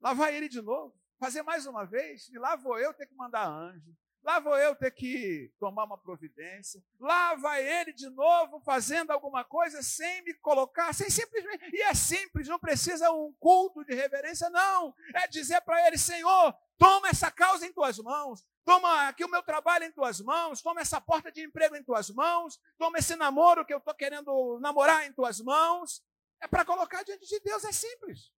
Lá 0.02 0.14
vai 0.14 0.36
ele 0.36 0.50
de 0.50 0.62
novo. 0.62 0.94
Fazer 1.18 1.42
mais 1.42 1.66
uma 1.66 1.86
vez. 1.86 2.28
E 2.30 2.38
lá 2.38 2.56
vou 2.58 2.78
eu 2.78 2.94
ter 2.94 3.08
que 3.08 3.16
mandar 3.16 3.48
anjo. 3.48 3.96
Lá 4.22 4.40
vou 4.40 4.58
eu 4.58 4.74
ter 4.74 4.92
que 4.92 5.54
tomar 5.60 5.84
uma 5.84 5.98
providência. 5.98 6.82
Lá 6.98 7.36
vai 7.36 7.66
ele 7.66 7.92
de 7.92 8.10
novo 8.10 8.62
fazendo 8.62 9.12
alguma 9.12 9.44
coisa 9.44 9.84
sem 9.84 10.22
me 10.24 10.34
colocar, 10.36 10.94
sem 10.94 11.10
simplesmente. 11.10 11.76
E 11.76 11.82
é 11.82 11.94
simples, 11.94 12.48
não 12.48 12.58
precisa 12.58 13.12
um 13.12 13.34
culto 13.34 13.84
de 13.84 13.94
reverência, 13.94 14.50
não. 14.50 14.96
É 15.14 15.28
dizer 15.28 15.60
para 15.62 15.86
ele: 15.88 15.98
Senhor, 15.98 16.58
toma 16.78 17.10
essa 17.10 17.32
causa 17.32 17.66
em 17.66 17.74
tuas 17.74 17.98
mãos. 18.00 18.46
Toma 18.66 19.08
aqui 19.08 19.24
o 19.26 19.30
meu 19.30 19.44
trabalho 19.44 19.86
em 19.86 19.92
tuas 19.92 20.22
mãos, 20.22 20.62
toma 20.62 20.82
essa 20.82 21.02
porta 21.02 21.32
de 21.32 21.42
emprego 21.42 21.76
em 21.76 21.84
tuas 21.84 22.10
mãos, 22.10 22.60
toma 22.78 22.98
esse 22.98 23.16
namoro 23.16 23.66
que 23.66 23.74
eu 23.74 23.78
estou 23.78 23.94
querendo 23.94 24.60
namorar 24.62 25.06
em 25.06 25.14
tuas 25.14 25.40
mãos. 25.40 26.04
É 26.40 26.48
para 26.48 26.66
colocar 26.66 27.04
diante 27.04 27.26
de 27.26 27.40
Deus, 27.40 27.64
é 27.64 27.72
simples. 27.72 28.32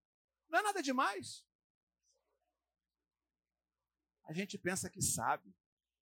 Não 0.50 0.60
é 0.60 0.62
nada 0.62 0.82
demais. 0.82 1.46
A 4.26 4.34
gente 4.34 4.58
pensa 4.58 4.90
que 4.90 5.02
sabe. 5.02 5.54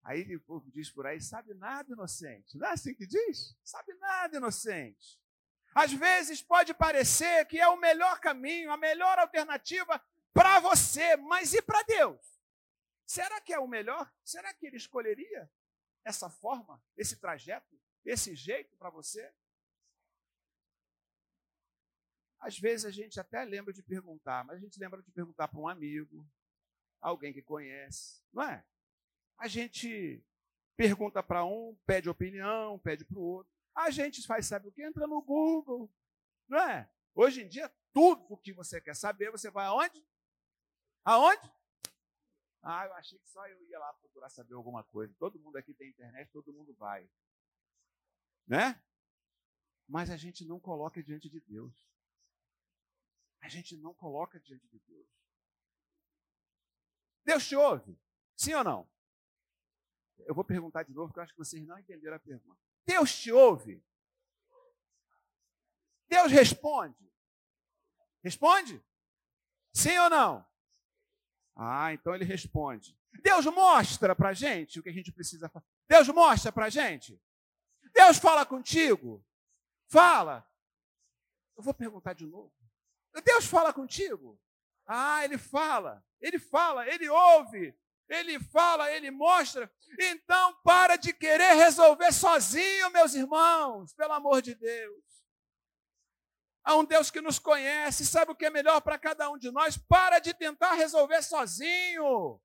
Aí 0.04 0.36
o 0.36 0.42
povo 0.42 0.70
diz 0.72 0.90
por 0.92 1.06
aí, 1.06 1.22
sabe 1.22 1.54
nada, 1.54 1.92
inocente. 1.94 2.58
Não 2.58 2.68
é 2.68 2.72
assim 2.72 2.94
que 2.94 3.08
diz? 3.08 3.56
Sabe 3.64 3.94
nada, 3.96 4.36
inocente. 4.38 5.20
Às 5.74 5.92
vezes 5.94 6.42
pode 6.42 6.74
parecer 6.74 7.46
que 7.46 7.60
é 7.60 7.68
o 7.68 7.78
melhor 7.78 8.20
caminho, 8.20 8.72
a 8.72 8.78
melhor 8.78 9.18
alternativa 9.18 10.02
para 10.34 10.60
você, 10.60 11.16
mas 11.18 11.54
e 11.54 11.62
para 11.62 11.84
Deus? 11.84 12.42
Será 13.06 13.40
que 13.40 13.54
é 13.54 13.60
o 13.60 13.68
melhor? 13.68 14.12
Será 14.24 14.54
que 14.54 14.66
ele 14.66 14.78
escolheria 14.78 15.50
essa 16.04 16.30
forma, 16.30 16.84
esse 16.98 17.18
trajeto, 17.18 17.80
esse 18.04 18.36
jeito 18.36 18.76
para 18.78 18.90
você? 18.90 19.34
Às 22.40 22.60
vezes 22.60 22.86
a 22.86 22.92
gente 22.92 23.20
até 23.20 23.44
lembra 23.46 23.72
de 23.72 23.82
perguntar, 23.82 24.44
mas 24.44 24.58
a 24.58 24.60
gente 24.60 24.80
lembra 24.80 25.02
de 25.02 25.12
perguntar 25.12 25.48
para 25.48 25.60
um 25.60 25.68
amigo, 25.68 26.28
alguém 27.00 27.32
que 27.32 27.42
conhece, 27.42 28.22
não 28.34 28.44
é? 28.44 28.66
A 29.38 29.48
gente 29.48 30.26
pergunta 30.76 31.22
para 31.22 31.46
um, 31.46 31.78
pede 31.86 32.10
opinião, 32.10 32.80
pede 32.80 33.06
para 33.06 33.18
o 33.18 33.22
outro. 33.22 33.54
A 33.76 33.90
gente 33.92 34.26
faz, 34.26 34.48
sabe 34.48 34.68
o 34.68 34.72
que? 34.72 34.84
Entra 34.84 35.08
no 35.08 35.22
Google, 35.22 35.90
não 36.48 36.60
é? 36.60 36.90
Hoje 37.16 37.44
em 37.44 37.48
dia, 37.48 37.72
tudo 37.94 38.26
o 38.30 38.38
que 38.38 38.52
você 38.52 38.82
quer 38.82 38.96
saber, 38.96 39.32
você 39.32 39.50
vai 39.50 39.66
aonde? 39.66 40.04
Aonde? 41.06 41.52
Ah, 42.62 42.86
eu 42.86 42.94
achei 42.94 43.20
que 43.20 43.28
só 43.28 43.46
eu 43.48 43.62
ia 43.66 43.78
lá 43.78 43.94
procurar 43.94 44.30
saber 44.30 44.54
alguma 44.54 44.84
coisa. 44.86 45.14
Todo 45.20 45.40
mundo 45.40 45.58
aqui 45.58 45.74
tem 45.74 45.90
internet, 45.90 46.32
todo 46.32 46.54
mundo 46.54 46.74
vai. 46.76 47.10
Né? 48.48 48.82
mas 49.88 50.10
a 50.10 50.18
gente 50.18 50.46
não 50.46 50.60
coloca 50.60 51.04
diante 51.04 51.30
de 51.30 51.40
Deus. 51.42 51.74
A 53.42 53.50
gente 53.50 53.76
não 53.78 53.94
coloca 53.94 54.40
diante 54.40 54.68
de 54.68 54.80
Deus. 54.80 55.08
Deus 57.24 57.48
te 57.48 57.56
ouve? 57.56 58.00
Sim 58.36 58.54
ou 58.56 58.64
não? 58.64 58.90
Eu 60.26 60.34
vou 60.34 60.44
perguntar 60.44 60.84
de 60.84 60.94
novo, 60.94 61.08
porque 61.08 61.20
eu 61.20 61.24
acho 61.24 61.34
que 61.34 61.40
vocês 61.40 61.66
não 61.66 61.78
entenderam 61.78 62.16
a 62.16 62.20
pergunta. 62.20 62.60
Deus 62.86 63.16
te 63.16 63.32
ouve? 63.32 63.84
Deus 66.08 66.32
responde? 66.32 67.12
Responde? 68.24 68.84
Sim 69.74 69.98
ou 70.00 70.10
não? 70.10 70.53
Ah, 71.56 71.94
então 71.94 72.16
ele 72.16 72.26
responde. 72.26 72.98
Deus 73.22 73.46
mostra 73.46 74.16
para 74.16 74.34
gente 74.34 74.80
o 74.80 74.84
que 74.84 74.90
a 74.90 74.94
gente 74.94 75.12
precisa 75.12 75.48
fazer. 75.50 75.66
Deus 75.88 76.08
mostra 76.10 76.52
para 76.52 76.70
gente. 76.70 77.20
Deus 77.94 78.18
fala 78.18 78.46
contigo. 78.46 79.24
Fala. 79.88 80.48
Eu 81.56 81.64
vou 81.64 81.74
perguntar 81.74 82.14
de 82.14 82.26
novo. 82.26 82.52
Deus 83.24 83.46
fala 83.46 83.72
contigo? 83.72 84.40
Ah, 84.88 85.24
ele 85.24 85.38
fala. 85.38 86.04
Ele 86.20 86.40
fala, 86.40 86.88
ele 86.88 87.08
ouve. 87.08 87.76
Ele 88.10 88.40
fala, 88.40 88.92
ele 88.92 89.12
mostra. 89.12 89.72
Então, 90.00 90.56
para 90.64 90.96
de 90.96 91.14
querer 91.14 91.54
resolver 91.54 92.12
sozinho, 92.12 92.92
meus 92.92 93.14
irmãos, 93.14 93.94
pelo 93.94 94.14
amor 94.14 94.42
de 94.42 94.56
Deus. 94.56 95.04
Há 96.64 96.76
um 96.78 96.86
Deus 96.86 97.12
que 97.12 97.20
nos 97.20 97.38
conhece, 97.38 98.06
sabe 98.06 98.32
o 98.32 98.36
que 98.36 98.46
é 98.46 98.50
melhor 98.50 98.80
para 98.82 98.98
cada 98.98 99.30
um 99.30 99.38
de 99.38 99.52
nós. 99.52 99.78
Para 99.78 100.20
de 100.20 100.34
tentar 100.34 100.74
resolver 100.74 101.22
sozinho. 101.22 102.40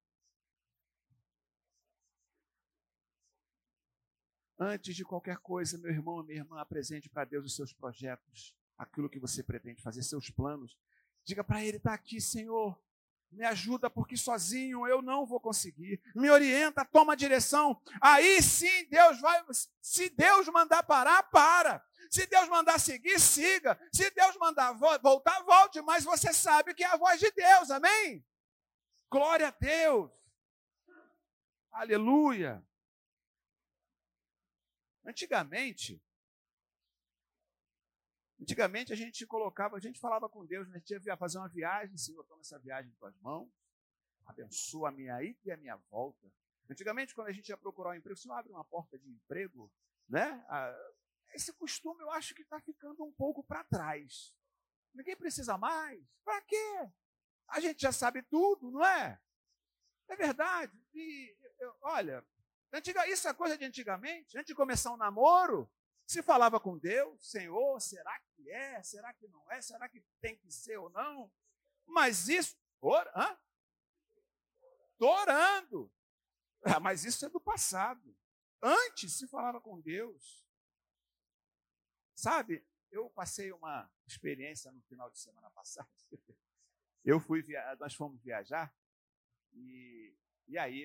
Antes 4.58 4.96
de 4.96 5.04
qualquer 5.04 5.36
coisa, 5.36 5.78
meu 5.78 5.92
irmão, 5.92 6.20
minha 6.24 6.40
irmã, 6.40 6.60
apresente 6.60 7.08
para 7.08 7.24
Deus 7.24 7.44
os 7.44 7.54
seus 7.54 7.72
projetos, 7.72 8.52
aquilo 8.76 9.08
que 9.08 9.20
você 9.20 9.40
pretende 9.40 9.80
fazer, 9.80 10.02
seus 10.02 10.30
planos. 10.30 10.76
Diga 11.24 11.44
para 11.44 11.64
Ele: 11.64 11.76
está 11.76 11.94
aqui, 11.94 12.20
Senhor. 12.20 12.76
Me 13.30 13.44
ajuda, 13.44 13.90
porque 13.90 14.16
sozinho 14.16 14.86
eu 14.86 15.02
não 15.02 15.26
vou 15.26 15.38
conseguir. 15.38 16.00
Me 16.14 16.30
orienta, 16.30 16.84
toma 16.84 17.16
direção. 17.16 17.80
Aí 18.00 18.42
sim 18.42 18.86
Deus 18.88 19.20
vai. 19.20 19.44
Se 19.80 20.08
Deus 20.10 20.48
mandar 20.48 20.82
parar, 20.82 21.22
para. 21.24 21.84
Se 22.10 22.26
Deus 22.26 22.48
mandar 22.48 22.80
seguir, 22.80 23.20
siga. 23.20 23.78
Se 23.92 24.10
Deus 24.10 24.36
mandar 24.38 24.72
voltar, 24.72 25.42
volte. 25.42 25.80
Mas 25.82 26.04
você 26.04 26.32
sabe 26.32 26.74
que 26.74 26.82
é 26.82 26.86
a 26.86 26.96
voz 26.96 27.20
de 27.20 27.30
Deus, 27.30 27.70
amém? 27.70 28.24
Glória 29.10 29.48
a 29.48 29.50
Deus. 29.50 30.10
Aleluia. 31.70 32.64
Antigamente, 35.04 36.02
antigamente 38.40 38.92
a 38.92 38.96
gente 38.96 39.26
colocava, 39.26 39.76
a 39.76 39.80
gente 39.80 39.98
falava 39.98 40.28
com 40.28 40.46
Deus, 40.46 40.68
né? 40.68 40.76
a 40.76 40.78
gente 40.78 41.06
ia 41.06 41.16
fazer 41.16 41.38
uma 41.38 41.48
viagem, 41.48 41.96
Senhor, 41.96 42.24
toma 42.24 42.40
essa 42.40 42.58
viagem 42.58 42.90
em 42.90 42.94
tuas 42.94 43.16
mãos, 43.20 43.50
abençoa 44.26 44.88
a 44.88 44.92
minha 44.92 45.22
ida 45.22 45.38
e 45.44 45.50
a 45.50 45.56
minha 45.56 45.76
volta. 45.90 46.30
Antigamente, 46.70 47.14
quando 47.14 47.28
a 47.28 47.32
gente 47.32 47.48
ia 47.48 47.56
procurar 47.56 47.90
um 47.90 47.94
emprego, 47.94 48.18
o 48.18 48.20
Senhor 48.20 48.34
abre 48.34 48.52
uma 48.52 48.64
porta 48.64 48.98
de 48.98 49.08
emprego, 49.08 49.72
né? 50.08 50.44
Esse 51.32 51.52
costume 51.52 52.02
eu 52.02 52.10
acho 52.10 52.34
que 52.34 52.42
está 52.42 52.60
ficando 52.60 53.04
um 53.04 53.12
pouco 53.12 53.42
para 53.42 53.64
trás. 53.64 54.34
Ninguém 54.94 55.16
precisa 55.16 55.56
mais. 55.56 56.00
Para 56.24 56.40
quê? 56.42 56.90
A 57.48 57.60
gente 57.60 57.80
já 57.80 57.92
sabe 57.92 58.22
tudo, 58.22 58.70
não 58.70 58.84
é? 58.84 59.18
É 60.08 60.16
verdade. 60.16 60.72
E, 60.94 61.36
eu, 61.58 61.74
olha, 61.82 62.26
antiga, 62.72 63.06
isso 63.08 63.28
é 63.28 63.34
coisa 63.34 63.56
de 63.56 63.64
antigamente. 63.64 64.36
Antes 64.36 64.48
de 64.48 64.54
começar 64.54 64.92
um 64.92 64.96
namoro, 64.96 65.70
se 66.06 66.22
falava 66.22 66.58
com 66.58 66.78
Deus, 66.78 67.30
Senhor, 67.30 67.80
será 67.80 68.18
é? 68.50 68.82
Será 68.82 69.12
que 69.12 69.28
não 69.28 69.50
é? 69.52 69.60
Será 69.60 69.88
que 69.88 70.02
tem 70.20 70.36
que 70.36 70.50
ser 70.50 70.76
ou 70.78 70.90
não? 70.90 71.30
Mas 71.86 72.28
isso, 72.28 72.56
or, 72.80 73.06
hã? 73.14 73.38
Orando. 74.98 75.90
Ah, 76.62 76.80
mas 76.80 77.04
isso 77.04 77.24
é 77.24 77.28
do 77.28 77.40
passado. 77.40 78.16
Antes 78.60 79.16
se 79.16 79.26
falava 79.28 79.60
com 79.60 79.80
Deus. 79.80 80.44
Sabe, 82.14 82.66
eu 82.90 83.08
passei 83.10 83.52
uma 83.52 83.90
experiência 84.06 84.72
no 84.72 84.82
final 84.82 85.10
de 85.10 85.18
semana 85.18 85.50
passada. 85.54 85.88
Eu 87.04 87.20
fui, 87.20 87.42
via... 87.42 87.76
nós 87.76 87.94
fomos 87.94 88.20
viajar 88.22 88.74
e, 89.52 90.14
e 90.48 90.58
aí 90.58 90.84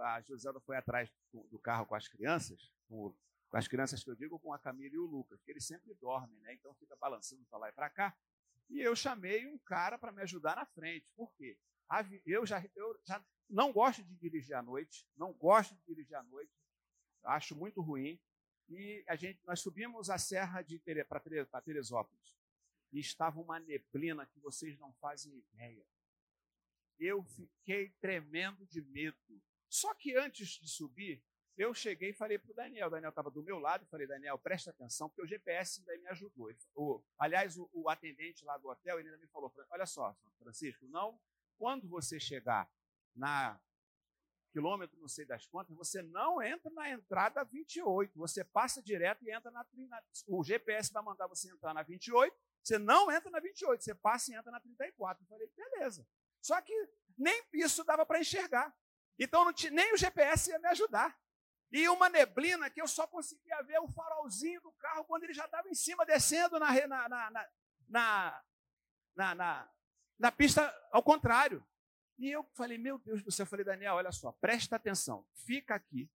a 0.00 0.20
Joselda 0.20 0.60
foi 0.60 0.76
atrás 0.76 1.10
do 1.32 1.58
carro 1.58 1.86
com 1.86 1.94
as 1.94 2.06
crianças, 2.06 2.70
com, 2.86 3.16
com, 3.54 3.58
as 3.58 3.68
crianças 3.68 4.02
que 4.02 4.10
eu 4.10 4.16
digo, 4.16 4.36
com 4.40 4.52
a 4.52 4.58
Camila 4.58 4.96
e 4.96 4.98
o 4.98 5.06
Lucas, 5.06 5.40
que 5.42 5.50
eles 5.52 5.64
sempre 5.64 5.94
dormem, 5.94 6.40
né? 6.40 6.54
Então 6.54 6.74
fica 6.74 6.96
balançando 6.96 7.44
para 7.44 7.58
lá 7.60 7.68
e 7.68 7.72
para 7.72 7.88
cá. 7.88 8.16
E 8.68 8.80
eu 8.80 8.96
chamei 8.96 9.46
um 9.46 9.56
cara 9.58 9.96
para 9.96 10.10
me 10.10 10.22
ajudar 10.22 10.56
na 10.56 10.66
frente. 10.66 11.06
Por 11.14 11.32
quê? 11.34 11.56
Eu 12.26 12.44
já, 12.44 12.64
eu 12.74 13.00
já 13.04 13.24
não 13.48 13.72
gosto 13.72 14.02
de 14.02 14.16
dirigir 14.16 14.56
à 14.56 14.62
noite, 14.62 15.06
não 15.16 15.32
gosto 15.32 15.72
de 15.76 15.84
dirigir 15.86 16.16
à 16.16 16.22
noite, 16.24 16.50
acho 17.22 17.54
muito 17.54 17.80
ruim 17.80 18.18
e 18.68 19.04
a 19.06 19.14
gente, 19.14 19.38
nós 19.44 19.60
subimos 19.60 20.10
a 20.10 20.18
serra 20.18 20.64
para 21.06 21.60
Teresópolis 21.60 22.36
e 22.92 22.98
estava 22.98 23.40
uma 23.40 23.60
neblina 23.60 24.26
que 24.26 24.40
vocês 24.40 24.76
não 24.78 24.92
fazem 24.94 25.32
ideia. 25.36 25.86
Eu 26.98 27.22
fiquei 27.22 27.90
tremendo 28.00 28.66
de 28.66 28.82
medo. 28.82 29.16
Só 29.68 29.94
que 29.94 30.16
antes 30.16 30.58
de 30.60 30.68
subir, 30.68 31.22
eu 31.56 31.72
cheguei 31.72 32.10
e 32.10 32.14
falei 32.14 32.38
para 32.38 32.50
o 32.50 32.54
Daniel. 32.54 32.88
O 32.88 32.90
Daniel 32.90 33.10
estava 33.10 33.30
do 33.30 33.42
meu 33.42 33.58
lado 33.58 33.86
falei, 33.86 34.06
Daniel, 34.06 34.38
presta 34.38 34.70
atenção, 34.70 35.08
porque 35.08 35.22
o 35.22 35.26
GPS 35.26 35.80
ainda 35.80 36.02
me 36.02 36.08
ajudou. 36.08 36.52
O, 36.74 37.02
aliás, 37.18 37.56
o, 37.56 37.68
o, 37.72 37.88
atendente 37.88 38.44
lá 38.44 38.58
do 38.58 38.68
hotel 38.68 38.98
ele 38.98 39.08
ainda 39.08 39.20
me 39.20 39.28
falou: 39.28 39.52
olha 39.70 39.86
só, 39.86 40.16
Francisco, 40.38 40.86
não, 40.88 41.18
quando 41.56 41.88
você 41.88 42.18
chegar 42.18 42.68
na 43.14 43.60
quilômetro, 44.52 44.96
não 45.00 45.08
sei 45.08 45.24
das 45.24 45.46
quantas, 45.46 45.76
você 45.76 46.00
não 46.00 46.40
entra 46.40 46.70
na 46.70 46.88
entrada 46.88 47.42
28, 47.42 48.16
você 48.16 48.44
passa 48.44 48.80
direto 48.80 49.24
e 49.24 49.32
entra 49.32 49.50
na, 49.50 49.66
na 49.72 50.02
o 50.28 50.44
GPS 50.44 50.92
vai 50.92 51.02
mandar 51.02 51.26
você 51.26 51.50
entrar 51.50 51.74
na 51.74 51.82
28, 51.82 52.36
você 52.62 52.78
não 52.78 53.10
entra 53.10 53.30
na 53.30 53.40
28, 53.40 53.82
você 53.82 53.94
passa 53.94 54.30
e 54.30 54.34
entra 54.34 54.50
na 54.50 54.60
34. 54.60 55.22
Eu 55.22 55.28
falei, 55.28 55.50
beleza. 55.56 56.06
Só 56.40 56.60
que 56.62 56.72
nem 57.18 57.42
isso 57.52 57.84
dava 57.84 58.06
para 58.06 58.20
enxergar. 58.20 58.74
Então 59.18 59.52
tinha, 59.52 59.72
nem 59.72 59.92
o 59.92 59.96
GPS 59.96 60.50
ia 60.50 60.58
me 60.58 60.68
ajudar. 60.68 61.18
E 61.74 61.88
uma 61.88 62.08
neblina 62.08 62.70
que 62.70 62.80
eu 62.80 62.86
só 62.86 63.04
conseguia 63.04 63.60
ver 63.64 63.80
o 63.80 63.88
farolzinho 63.88 64.60
do 64.60 64.70
carro 64.74 65.04
quando 65.06 65.24
ele 65.24 65.34
já 65.34 65.44
estava 65.44 65.68
em 65.68 65.74
cima, 65.74 66.06
descendo 66.06 66.56
na, 66.56 66.70
na, 66.86 67.08
na, 67.88 68.44
na, 69.34 69.68
na, 70.16 70.30
pista 70.30 70.72
ao 70.92 71.02
contrário. 71.02 71.66
E 72.16 72.30
eu 72.30 72.44
falei, 72.54 72.78
meu 72.78 72.96
Deus 73.00 73.24
do 73.24 73.32
céu, 73.32 73.42
eu 73.42 73.48
falei, 73.48 73.64
Daniel, 73.64 73.96
olha 73.96 74.12
só, 74.12 74.30
presta 74.30 74.76
atenção, 74.76 75.26
fica 75.44 75.74
aqui. 75.74 76.08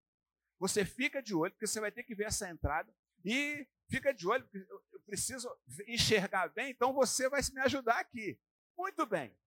Você 0.60 0.86
fica 0.86 1.22
de 1.22 1.36
olho, 1.36 1.52
porque 1.52 1.68
você 1.68 1.82
vai 1.82 1.92
ter 1.92 2.04
que 2.04 2.16
ver 2.16 2.28
essa 2.28 2.50
entrada. 2.50 2.96
E 3.26 3.68
fica 3.90 4.14
de 4.14 4.26
olho, 4.26 4.46
porque 4.48 4.66
eu 4.72 5.02
preciso 5.02 5.54
enxergar 5.90 6.48
bem, 6.48 6.72
então 6.72 6.94
você 6.94 7.28
vai 7.28 7.42
me 7.54 7.60
ajudar 7.64 8.00
aqui. 8.00 8.40
Muito 8.78 9.06
bem. 9.06 9.38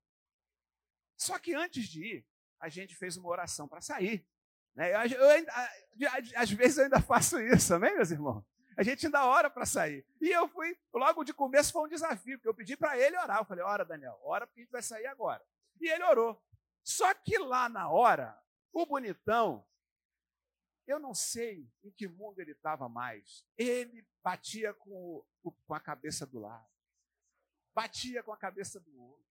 Só 1.17 1.39
que 1.39 1.55
antes 1.55 1.89
de 1.89 2.05
ir, 2.05 2.27
a 2.61 2.69
gente 2.69 2.95
fez 2.95 3.17
uma 3.17 3.31
oração 3.31 3.67
para 3.67 3.81
sair. 3.81 4.27
Né? 4.75 4.93
Eu, 4.93 6.09
às 6.37 6.51
vezes 6.51 6.79
eu 6.79 6.85
ainda 6.85 7.01
faço 7.01 7.39
isso, 7.41 7.75
amém, 7.75 7.95
meus 7.95 8.11
irmãos? 8.11 8.45
A 8.77 8.83
gente 8.83 9.07
ainda 9.07 9.27
ora 9.27 9.51
para 9.51 9.67
sair. 9.67 10.05
E 10.21 10.31
eu 10.31 10.49
fui, 10.49 10.77
logo 10.93 11.25
de 11.25 11.35
começo 11.35 11.73
foi 11.73 11.83
um 11.83 11.89
desafio, 11.89 12.39
porque 12.39 12.49
eu 12.49 12.55
pedi 12.55 12.77
para 12.77 12.99
ele 12.99 13.19
orar. 13.19 13.39
Eu 13.39 13.45
falei, 13.45 13.63
ora, 13.63 13.85
Daniel, 13.85 14.19
ora 14.23 14.47
porque 14.47 14.61
a 14.61 14.65
gente 14.65 14.73
vai 14.73 14.83
sair 14.83 15.07
agora. 15.07 15.45
E 15.81 15.89
ele 15.89 16.05
orou. 16.05 16.43
Só 16.83 17.13
que 17.15 17.37
lá 17.39 17.69
na 17.69 17.91
hora, 17.91 18.41
o 18.73 18.87
bonitão, 18.87 19.65
eu 20.87 20.99
não 20.99 21.15
sei 21.15 21.71
em 21.85 21.91
que 21.91 22.09
mundo 22.09 22.41
ele 22.41 22.53
estava 22.53 22.89
mais. 22.89 23.45
Ele 23.57 24.07
batia 24.23 24.73
com, 24.75 25.25
com 25.67 25.75
a 25.75 25.81
cabeça 25.81 26.27
do 26.27 26.41
lado, 26.41 26.67
batia 27.75 28.23
com 28.23 28.33
a 28.33 28.37
cabeça 28.37 28.81
do 28.81 28.99
outro. 28.99 29.23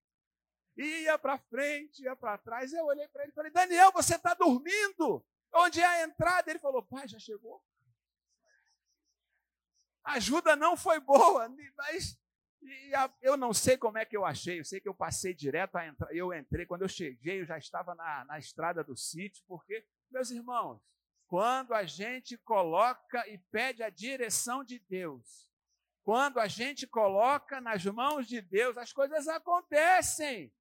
Ia 0.78 1.18
para 1.18 1.38
frente, 1.38 2.04
ia 2.04 2.16
para 2.16 2.38
trás. 2.38 2.72
Eu 2.72 2.86
olhei 2.86 3.08
para 3.10 3.24
ele 3.24 3.32
e 3.32 3.36
falei: 3.36 3.52
Daniel, 3.52 3.92
você 3.92 4.16
está 4.16 4.34
dormindo? 4.34 5.26
Onde 5.54 5.80
é 5.80 5.86
a 5.86 6.04
entrada? 6.04 6.50
Ele 6.50 6.60
falou: 6.60 6.84
Pai, 6.84 7.08
já 7.08 7.20
chegou. 7.20 7.64
A 10.04 10.14
ajuda 10.14 10.56
não 10.56 10.76
foi 10.76 11.00
boa, 11.00 11.48
mas 11.78 12.20
eu 13.22 13.38
não 13.38 13.54
sei 13.54 13.78
como 13.78 13.98
é 13.98 14.06
que 14.06 14.16
eu 14.16 14.26
achei, 14.26 14.60
eu 14.60 14.66
sei 14.66 14.80
que 14.80 14.88
eu 14.88 14.94
passei 14.94 15.34
direto 15.34 15.76
a 15.76 15.86
entrar. 15.86 16.14
Eu 16.14 16.34
entrei, 16.34 16.66
quando 16.66 16.84
eu 16.84 16.88
cheguei, 16.88 17.42
eu 17.42 17.46
já 17.46 17.58
estava 17.58 17.96
na, 17.96 18.26
na 18.26 18.40
estrada 18.40 18.84
do 18.84 18.96
sítio, 18.96 19.44
porque, 19.48 19.86
meus 20.10 20.32
irmãos, 20.32 20.82
quando 21.28 21.74
a 21.74 21.84
gente 21.84 22.38
coloca 22.38 23.28
e 23.28 23.38
pede 23.52 23.84
a 23.84 23.90
direção 23.90 24.64
de 24.64 24.80
Deus, 24.80 25.48
quando 26.04 26.40
a 26.40 26.48
gente 26.48 26.88
coloca 26.88 27.62
nas 27.62 27.86
mãos 27.86 28.28
de 28.28 28.42
Deus, 28.42 28.78
as 28.78 28.92
coisas 28.92 29.28
acontecem. 29.28 30.52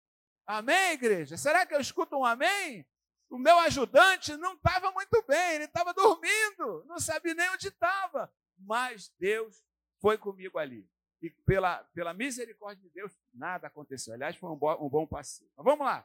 Amém, 0.47 0.93
igreja? 0.93 1.37
Será 1.37 1.65
que 1.65 1.75
eu 1.75 1.81
escuto 1.81 2.17
um 2.17 2.25
amém? 2.25 2.87
O 3.31 3.39
meu 3.39 3.57
ajudante 3.61 4.37
não 4.37 4.55
estava 4.55 4.91
muito 4.91 5.23
bem, 5.23 5.55
ele 5.55 5.65
estava 5.65 5.95
dormindo, 5.95 6.85
não 6.87 6.99
sabia 6.99 7.33
nem 7.33 7.49
onde 7.51 7.69
estava. 7.69 8.31
Mas 8.59 9.09
Deus 9.19 9.65
foi 10.01 10.19
comigo 10.19 10.59
ali. 10.59 10.91
E 11.23 11.31
pela, 11.31 11.85
pela 11.95 12.13
misericórdia 12.13 12.83
de 12.83 12.91
Deus, 12.91 13.17
nada 13.33 13.69
aconteceu. 13.69 14.13
Aliás, 14.15 14.37
foi 14.37 14.51
um, 14.51 14.57
bo, 14.57 14.73
um 14.85 14.89
bom 14.89 15.07
passeio. 15.07 15.49
Mas 15.57 15.65
vamos 15.65 15.87
lá. 15.87 16.05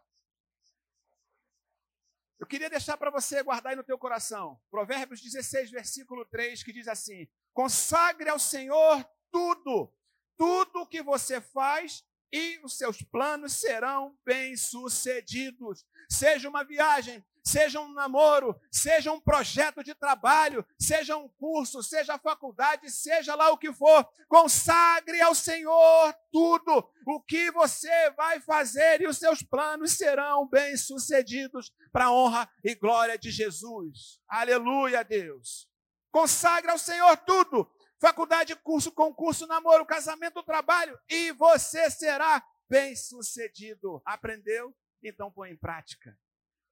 Eu 2.38 2.46
queria 2.46 2.70
deixar 2.70 2.96
para 2.96 3.10
você 3.10 3.42
guardar 3.42 3.72
aí 3.72 3.76
no 3.76 3.84
teu 3.84 3.98
coração. 3.98 4.62
Provérbios 4.70 5.20
16, 5.20 5.72
versículo 5.72 6.26
3, 6.26 6.62
que 6.62 6.74
diz 6.74 6.88
assim: 6.88 7.28
Consagre 7.54 8.30
ao 8.30 8.38
Senhor 8.38 9.04
tudo, 9.32 9.92
tudo 10.38 10.86
que 10.86 11.02
você 11.02 11.42
faz 11.42 12.06
e 12.36 12.60
os 12.66 12.78
seus 12.78 13.02
planos 13.02 13.54
serão 13.54 14.14
bem-sucedidos. 14.26 15.86
Seja 16.10 16.50
uma 16.50 16.66
viagem, 16.66 17.26
seja 17.42 17.80
um 17.80 17.94
namoro, 17.94 18.60
seja 18.70 19.10
um 19.14 19.22
projeto 19.22 19.82
de 19.82 19.96
trabalho, 19.96 20.66
seja 20.78 21.16
um 21.16 21.30
curso, 21.30 21.82
seja 21.82 22.18
faculdade, 22.18 22.92
seja 22.92 23.36
lá 23.36 23.52
o 23.52 23.58
que 23.58 23.72
for, 23.72 24.06
consagre 24.28 25.22
ao 25.22 25.34
Senhor 25.34 26.14
tudo 26.30 26.86
o 27.08 27.22
que 27.22 27.50
você 27.52 28.12
vai 28.18 28.42
fazer 28.42 29.00
e 29.00 29.08
os 29.08 29.18
seus 29.18 29.42
planos 29.42 29.94
serão 29.94 30.46
bem-sucedidos 30.46 31.72
para 31.90 32.08
a 32.08 32.12
honra 32.12 32.50
e 32.62 32.76
glória 32.76 33.18
de 33.18 33.32
Jesus. 33.32 34.20
Aleluia, 34.28 35.06
Deus. 35.06 35.70
Consagre 36.12 36.70
ao 36.70 36.78
Senhor 36.78 37.16
tudo. 37.18 37.72
Faculdade, 38.06 38.56
curso, 38.58 38.92
concurso, 38.92 39.48
namoro, 39.48 39.84
casamento, 39.84 40.44
trabalho, 40.44 40.96
e 41.10 41.32
você 41.32 41.90
será 41.90 42.48
bem-sucedido. 42.70 44.00
Aprendeu? 44.06 44.78
Então 45.02 45.32
põe 45.32 45.50
em 45.50 45.58
prática. 45.58 46.16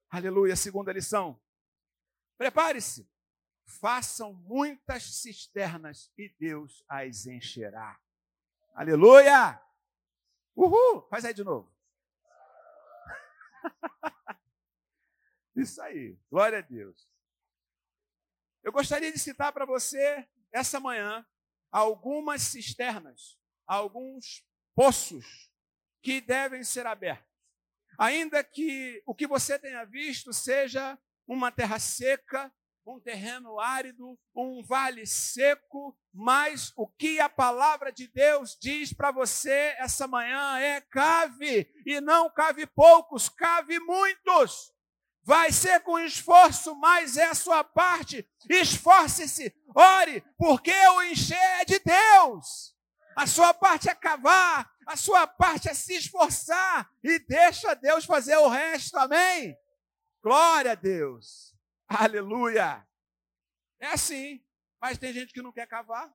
Aleluia, 0.08 0.54
segunda 0.54 0.92
lição. 0.92 1.42
Prepare-se. 2.38 3.10
Façam 3.66 4.32
muitas 4.32 5.02
cisternas 5.02 6.08
e 6.16 6.28
Deus 6.38 6.84
as 6.88 7.26
encherá. 7.26 7.98
Aleluia! 8.72 9.60
Uhul! 10.54 11.02
Faz 11.08 11.24
aí 11.24 11.34
de 11.34 11.42
novo. 11.42 11.68
Isso 15.56 15.82
aí. 15.82 16.16
Glória 16.30 16.58
a 16.58 16.62
Deus. 16.62 17.08
Eu 18.62 18.70
gostaria 18.70 19.10
de 19.10 19.18
citar 19.18 19.52
para 19.52 19.66
você, 19.66 20.28
essa 20.54 20.78
manhã, 20.78 21.26
algumas 21.70 22.42
cisternas, 22.42 23.36
alguns 23.66 24.46
poços 24.74 25.50
que 26.00 26.20
devem 26.20 26.62
ser 26.62 26.86
abertos. 26.86 27.28
Ainda 27.98 28.42
que 28.44 29.02
o 29.04 29.14
que 29.14 29.26
você 29.26 29.58
tenha 29.58 29.84
visto 29.84 30.32
seja 30.32 30.98
uma 31.26 31.50
terra 31.50 31.78
seca, 31.78 32.52
um 32.86 33.00
terreno 33.00 33.58
árido, 33.58 34.18
um 34.34 34.62
vale 34.62 35.06
seco, 35.06 35.98
mas 36.12 36.72
o 36.76 36.86
que 36.86 37.18
a 37.18 37.28
palavra 37.28 37.90
de 37.90 38.06
Deus 38.08 38.56
diz 38.60 38.92
para 38.92 39.10
você 39.10 39.74
essa 39.78 40.06
manhã 40.06 40.58
é 40.58 40.80
cave, 40.82 41.72
e 41.86 42.00
não 42.00 42.30
cave 42.30 42.66
poucos, 42.66 43.28
cave 43.28 43.80
muitos. 43.80 44.73
Vai 45.24 45.50
ser 45.50 45.80
com 45.80 45.98
esforço, 45.98 46.74
mas 46.76 47.16
é 47.16 47.24
a 47.24 47.34
sua 47.34 47.64
parte. 47.64 48.28
Esforce-se, 48.48 49.54
ore, 49.74 50.20
porque 50.36 50.70
o 50.70 51.02
encher 51.02 51.60
é 51.60 51.64
de 51.64 51.78
Deus. 51.78 52.76
A 53.16 53.26
sua 53.26 53.54
parte 53.54 53.88
é 53.88 53.94
cavar, 53.94 54.70
a 54.86 54.96
sua 54.96 55.26
parte 55.26 55.68
é 55.68 55.74
se 55.74 55.94
esforçar 55.94 56.92
e 57.02 57.18
deixa 57.20 57.74
Deus 57.74 58.04
fazer 58.04 58.36
o 58.36 58.48
resto, 58.48 58.98
amém? 58.98 59.56
Glória 60.22 60.72
a 60.72 60.74
Deus, 60.74 61.54
aleluia. 61.88 62.86
É 63.80 63.86
assim, 63.86 64.44
mas 64.80 64.98
tem 64.98 65.12
gente 65.12 65.32
que 65.32 65.40
não 65.40 65.52
quer 65.52 65.66
cavar, 65.66 66.12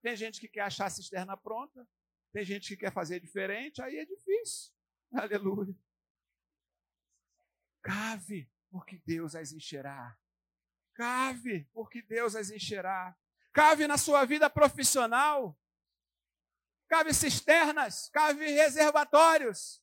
tem 0.00 0.16
gente 0.16 0.40
que 0.40 0.48
quer 0.48 0.62
achar 0.62 0.86
a 0.86 0.90
cisterna 0.90 1.36
pronta, 1.36 1.86
tem 2.32 2.44
gente 2.44 2.68
que 2.68 2.76
quer 2.76 2.92
fazer 2.92 3.20
diferente, 3.20 3.82
aí 3.82 3.98
é 3.98 4.06
difícil, 4.06 4.72
aleluia. 5.12 5.74
Cave, 7.82 8.50
porque 8.70 9.00
Deus 9.06 9.34
as 9.34 9.52
encherá. 9.52 10.16
Cave, 10.94 11.68
porque 11.72 12.02
Deus 12.02 12.36
as 12.36 12.50
encherá. 12.50 13.16
Cave 13.52 13.86
na 13.86 13.96
sua 13.96 14.24
vida 14.24 14.48
profissional 14.48 15.56
cave 16.90 17.14
cisternas, 17.14 18.08
cave 18.08 18.44
reservatórios, 18.50 19.80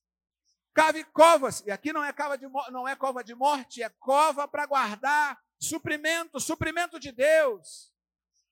cave 0.73 1.05
covas. 1.05 1.63
E 1.65 1.71
aqui 1.71 1.93
não 1.93 2.03
é, 2.03 2.11
cova 2.11 2.37
de, 2.37 2.45
não 2.69 2.85
é 2.85 2.97
cova 2.97 3.23
de 3.23 3.33
morte, 3.33 3.81
é 3.81 3.87
cova 3.89 4.45
para 4.45 4.65
guardar 4.65 5.41
suprimento, 5.57 6.37
suprimento 6.37 6.99
de 6.99 7.13
Deus. 7.13 7.93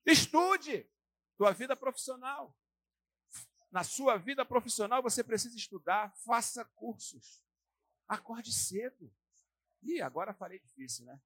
Estude 0.06 0.90
tua 1.36 1.52
vida 1.52 1.76
profissional. 1.76 2.56
Na 3.70 3.84
sua 3.84 4.16
vida 4.16 4.42
profissional 4.42 5.02
você 5.02 5.22
precisa 5.22 5.54
estudar, 5.54 6.10
faça 6.24 6.64
cursos. 6.64 7.44
Acorde 8.08 8.54
cedo. 8.54 9.14
Ih, 9.86 10.02
agora 10.02 10.34
falei 10.34 10.58
difícil, 10.58 11.04
né? 11.04 11.20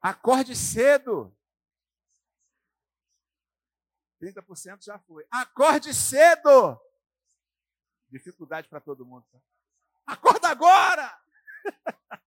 Acorde 0.00 0.54
cedo. 0.54 1.34
30% 4.20 4.84
já 4.84 4.98
foi. 4.98 5.26
Acorde 5.30 5.94
cedo. 5.94 6.78
Dificuldade 8.08 8.68
para 8.68 8.80
todo 8.80 9.06
mundo. 9.06 9.26
Tá? 9.32 9.38
Acorda 10.06 10.48
agora! 10.48 11.22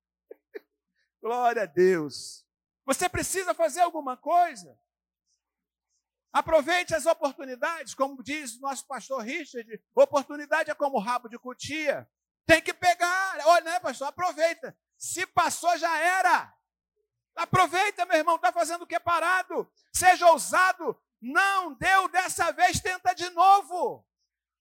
Glória 1.22 1.64
a 1.64 1.66
Deus. 1.66 2.46
Você 2.86 3.08
precisa 3.08 3.54
fazer 3.54 3.82
alguma 3.82 4.18
coisa. 4.18 4.78
Aproveite 6.34 6.96
as 6.96 7.06
oportunidades, 7.06 7.94
como 7.94 8.22
diz 8.24 8.56
o 8.56 8.62
nosso 8.62 8.86
pastor 8.86 9.22
Richard, 9.22 9.82
oportunidade 9.96 10.70
é 10.70 10.76
como 10.76 11.00
rabo 11.00 11.28
de 11.28 11.40
cutia. 11.40 12.10
Tem 12.46 12.62
que 12.62 12.74
pegar. 12.74 13.38
Olha, 13.46 13.64
né, 13.64 13.80
pastor? 13.80 14.08
Aproveita. 14.08 14.78
Se 15.00 15.26
passou, 15.26 15.76
já 15.78 15.98
era. 15.98 16.54
Aproveita, 17.36 18.06
meu 18.06 18.18
irmão, 18.18 18.36
está 18.36 18.52
fazendo 18.52 18.82
o 18.82 18.88
que 18.88 19.00
parado. 19.00 19.72
Seja 19.94 20.28
ousado, 20.28 21.02
não 21.22 21.74
deu 21.74 22.10
dessa 22.10 22.52
vez, 22.52 22.82
tenta 22.82 23.14
de 23.14 23.30
novo. 23.30 24.06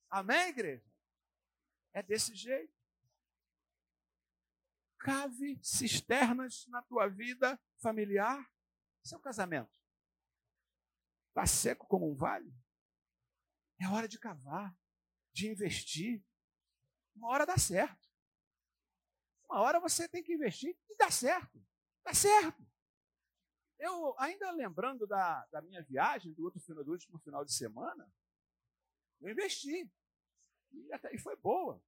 Amém, 0.08 0.50
igreja? 0.50 0.88
É 1.92 2.02
desse 2.02 2.34
jeito. 2.36 2.72
Cave 5.00 5.58
cisternas 5.62 6.66
na 6.68 6.80
tua 6.82 7.08
vida 7.08 7.60
familiar. 7.78 8.48
Seu 9.02 9.18
casamento 9.18 9.70
está 11.38 11.46
seco 11.46 11.86
como 11.86 12.10
um 12.10 12.14
vale? 12.16 12.52
É 13.80 13.88
hora 13.88 14.08
de 14.08 14.18
cavar, 14.18 14.76
de 15.32 15.48
investir. 15.48 16.24
Uma 17.14 17.28
hora 17.28 17.46
dá 17.46 17.56
certo. 17.56 18.07
Uma 19.48 19.60
hora 19.60 19.80
você 19.80 20.08
tem 20.08 20.22
que 20.22 20.34
investir 20.34 20.76
e 20.88 20.96
dá 20.96 21.10
certo. 21.10 21.64
Dá 22.04 22.12
certo. 22.12 22.66
Eu, 23.78 24.14
ainda 24.18 24.50
lembrando 24.50 25.06
da, 25.06 25.46
da 25.46 25.62
minha 25.62 25.82
viagem, 25.82 26.32
do, 26.32 26.44
outro, 26.44 26.60
do 26.84 26.90
último 26.90 27.18
final 27.20 27.44
de 27.44 27.52
semana, 27.52 28.10
eu 29.20 29.30
investi. 29.30 29.90
E, 30.72 30.92
até, 30.92 31.14
e 31.14 31.18
foi 31.18 31.36
boa. 31.36 31.82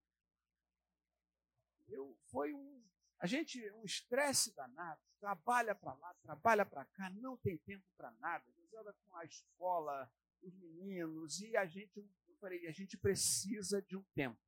Eu, 1.89 2.17
foi 2.31 2.55
um, 2.55 2.83
a 3.19 3.27
gente, 3.27 3.71
um 3.73 3.85
estresse 3.85 4.55
danado, 4.55 5.01
trabalha 5.19 5.75
para 5.75 5.93
lá, 5.95 6.15
trabalha 6.23 6.65
para 6.65 6.85
cá, 6.87 7.11
não 7.11 7.37
tem 7.37 7.59
tempo 7.59 7.85
para 7.97 8.11
nada, 8.13 8.45
resolve 8.57 8.93
com 9.05 9.17
a 9.17 9.25
escola, 9.25 10.11
os 10.41 10.55
meninos, 10.55 11.41
e 11.41 11.57
a 11.57 11.67
gente, 11.67 11.99
eu 11.99 12.37
falei, 12.37 12.67
a 12.67 12.73
gente 12.73 12.97
precisa 12.97 13.83
de 13.83 13.97
um 13.97 14.03
tempo. 14.15 14.41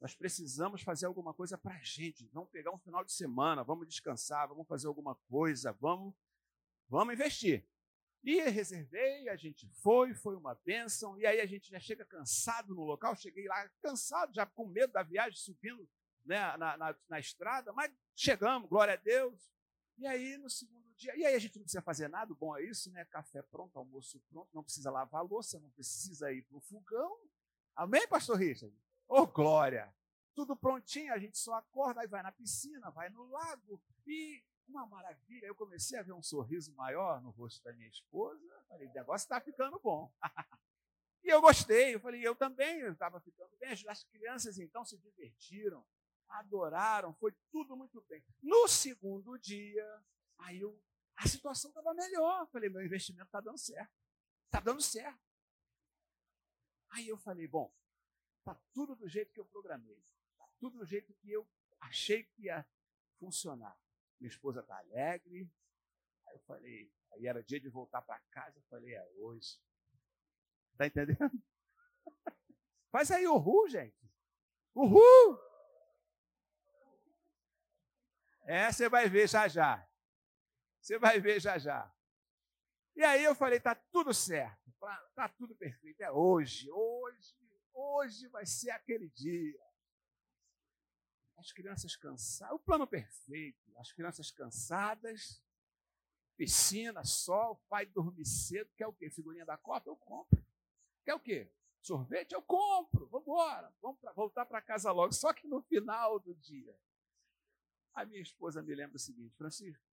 Nós 0.00 0.14
precisamos 0.14 0.82
fazer 0.82 1.06
alguma 1.06 1.32
coisa 1.32 1.56
para 1.56 1.74
a 1.74 1.82
gente. 1.82 2.28
Vamos 2.32 2.50
pegar 2.50 2.72
um 2.72 2.78
final 2.78 3.04
de 3.04 3.12
semana, 3.12 3.64
vamos 3.64 3.88
descansar, 3.88 4.48
vamos 4.48 4.66
fazer 4.66 4.86
alguma 4.86 5.14
coisa, 5.28 5.72
vamos 5.72 6.14
Vamos 6.88 7.14
investir. 7.14 7.66
E 8.22 8.40
reservei, 8.40 9.28
a 9.28 9.36
gente 9.36 9.68
foi, 9.82 10.14
foi 10.14 10.36
uma 10.36 10.54
bênção, 10.54 11.18
e 11.18 11.26
aí 11.26 11.40
a 11.40 11.46
gente 11.46 11.70
já 11.70 11.78
chega 11.78 12.04
cansado 12.04 12.74
no 12.74 12.82
local, 12.82 13.14
cheguei 13.14 13.46
lá 13.46 13.68
cansado, 13.80 14.34
já 14.34 14.44
com 14.44 14.66
medo 14.66 14.92
da 14.92 15.02
viagem, 15.02 15.38
subindo 15.38 15.88
né, 16.24 16.56
na, 16.56 16.76
na, 16.76 16.96
na 17.08 17.20
estrada, 17.20 17.72
mas 17.72 17.92
chegamos, 18.16 18.68
glória 18.68 18.94
a 18.94 18.96
Deus. 18.96 19.48
E 19.96 20.06
aí, 20.06 20.36
no 20.38 20.50
segundo 20.50 20.92
dia, 20.94 21.16
e 21.16 21.24
aí 21.24 21.34
a 21.34 21.38
gente 21.38 21.56
não 21.56 21.62
precisa 21.62 21.82
fazer 21.82 22.08
nada, 22.08 22.34
bom 22.34 22.56
é 22.56 22.64
isso, 22.64 22.90
né? 22.90 23.04
Café 23.06 23.42
pronto, 23.42 23.78
almoço 23.78 24.20
pronto, 24.28 24.50
não 24.52 24.62
precisa 24.62 24.90
lavar 24.90 25.20
a 25.20 25.24
louça, 25.24 25.60
não 25.60 25.70
precisa 25.70 26.32
ir 26.32 26.42
para 26.42 26.56
o 26.56 26.60
fogão. 26.60 27.16
Amém, 27.76 28.06
pastor 28.08 28.38
Richard? 28.38 28.74
Ô, 29.08 29.20
oh, 29.20 29.26
glória! 29.26 29.94
Tudo 30.34 30.56
prontinho, 30.56 31.12
a 31.12 31.18
gente 31.18 31.38
só 31.38 31.54
acorda, 31.54 32.00
aí 32.00 32.06
vai 32.06 32.22
na 32.22 32.32
piscina, 32.32 32.90
vai 32.90 33.08
no 33.08 33.24
lago, 33.30 33.80
e 34.06 34.42
uma 34.68 34.86
maravilha. 34.86 35.46
Eu 35.46 35.54
comecei 35.54 35.98
a 35.98 36.02
ver 36.02 36.12
um 36.12 36.22
sorriso 36.22 36.74
maior 36.74 37.20
no 37.22 37.30
rosto 37.30 37.62
da 37.62 37.72
minha 37.72 37.88
esposa. 37.88 38.64
Falei, 38.68 38.88
o 38.88 38.92
negócio 38.92 39.24
está 39.24 39.40
ficando 39.40 39.78
bom. 39.78 40.12
e 41.22 41.28
eu 41.28 41.40
gostei. 41.40 41.94
Eu 41.94 42.00
falei, 42.00 42.26
eu 42.26 42.34
também 42.34 42.80
estava 42.86 43.20
ficando 43.20 43.56
bem. 43.58 43.70
As 43.70 44.04
crianças 44.04 44.58
então 44.58 44.84
se 44.84 44.98
divertiram, 44.98 45.86
adoraram, 46.28 47.14
foi 47.14 47.32
tudo 47.50 47.76
muito 47.76 48.04
bem. 48.08 48.22
No 48.42 48.68
segundo 48.68 49.38
dia, 49.38 50.04
aí 50.38 50.60
eu, 50.60 50.78
a 51.16 51.28
situação 51.28 51.70
estava 51.70 51.94
melhor. 51.94 52.40
Eu 52.40 52.46
falei, 52.48 52.68
meu 52.68 52.84
investimento 52.84 53.26
está 53.26 53.40
dando 53.40 53.58
certo. 53.58 53.92
Está 54.46 54.60
dando 54.60 54.82
certo. 54.82 55.20
Aí 56.90 57.08
eu 57.08 57.18
falei, 57.18 57.46
bom, 57.46 57.72
tá 58.46 58.54
tudo 58.72 58.94
do 58.94 59.08
jeito 59.08 59.32
que 59.32 59.40
eu 59.40 59.44
programei. 59.44 60.00
Tá 60.38 60.48
tudo 60.60 60.78
do 60.78 60.86
jeito 60.86 61.12
que 61.14 61.32
eu 61.32 61.44
achei 61.80 62.22
que 62.22 62.42
ia 62.42 62.64
funcionar. 63.18 63.76
Minha 64.20 64.30
esposa 64.30 64.62
tá 64.62 64.78
alegre. 64.78 65.50
Aí 66.28 66.36
eu 66.36 66.40
falei, 66.40 66.92
aí 67.10 67.26
era 67.26 67.42
dia 67.42 67.58
de 67.58 67.68
voltar 67.68 68.02
para 68.02 68.20
casa, 68.30 68.58
eu 68.58 68.62
falei, 68.70 68.94
é 68.94 69.04
hoje. 69.16 69.60
Tá 70.76 70.86
entendendo? 70.86 71.18
Faz 72.92 73.10
aí 73.10 73.26
ru, 73.26 73.68
gente. 73.68 74.08
Uhul! 74.74 75.40
É, 78.44 78.70
você 78.70 78.88
vai 78.88 79.08
ver 79.08 79.28
já 79.28 79.48
já. 79.48 79.84
Você 80.80 81.00
vai 81.00 81.18
ver 81.18 81.40
já 81.40 81.58
já. 81.58 81.92
E 82.94 83.02
aí 83.02 83.24
eu 83.24 83.34
falei, 83.34 83.58
tá 83.58 83.74
tudo 83.74 84.14
certo, 84.14 84.72
tá, 84.78 85.10
tá 85.16 85.28
tudo 85.28 85.54
perfeito. 85.56 86.00
É 86.00 86.10
hoje, 86.12 86.70
hoje, 86.70 87.34
hoje 87.76 88.26
vai 88.28 88.46
ser 88.46 88.70
aquele 88.70 89.08
dia. 89.10 89.60
As 91.36 91.52
crianças 91.52 91.94
cansadas, 91.94 92.56
o 92.56 92.58
plano 92.58 92.86
perfeito, 92.86 93.78
as 93.78 93.92
crianças 93.92 94.30
cansadas, 94.30 95.42
piscina, 96.36 97.04
sol, 97.04 97.56
pai 97.68 97.84
dormir 97.86 98.24
cedo, 98.24 98.70
quer 98.76 98.86
o 98.86 98.92
quê? 98.92 99.10
Figurinha 99.10 99.44
da 99.44 99.56
Copa? 99.56 99.88
Eu 99.88 99.96
compro. 99.96 100.44
Quer 101.04 101.14
o 101.14 101.20
quê? 101.20 101.52
Sorvete? 101.82 102.32
Eu 102.32 102.42
compro. 102.42 103.06
Vamos 103.08 103.26
embora. 103.26 103.72
Vamos 103.80 104.00
voltar 104.14 104.46
para 104.46 104.62
casa 104.62 104.90
logo. 104.90 105.12
Só 105.12 105.32
que 105.32 105.46
no 105.46 105.62
final 105.62 106.18
do 106.18 106.34
dia, 106.34 106.76
a 107.94 108.04
minha 108.04 108.20
esposa 108.20 108.62
me 108.62 108.74
lembra 108.74 108.96
o 108.96 109.00
seguinte, 109.00 109.36
Francisco, 109.36 109.84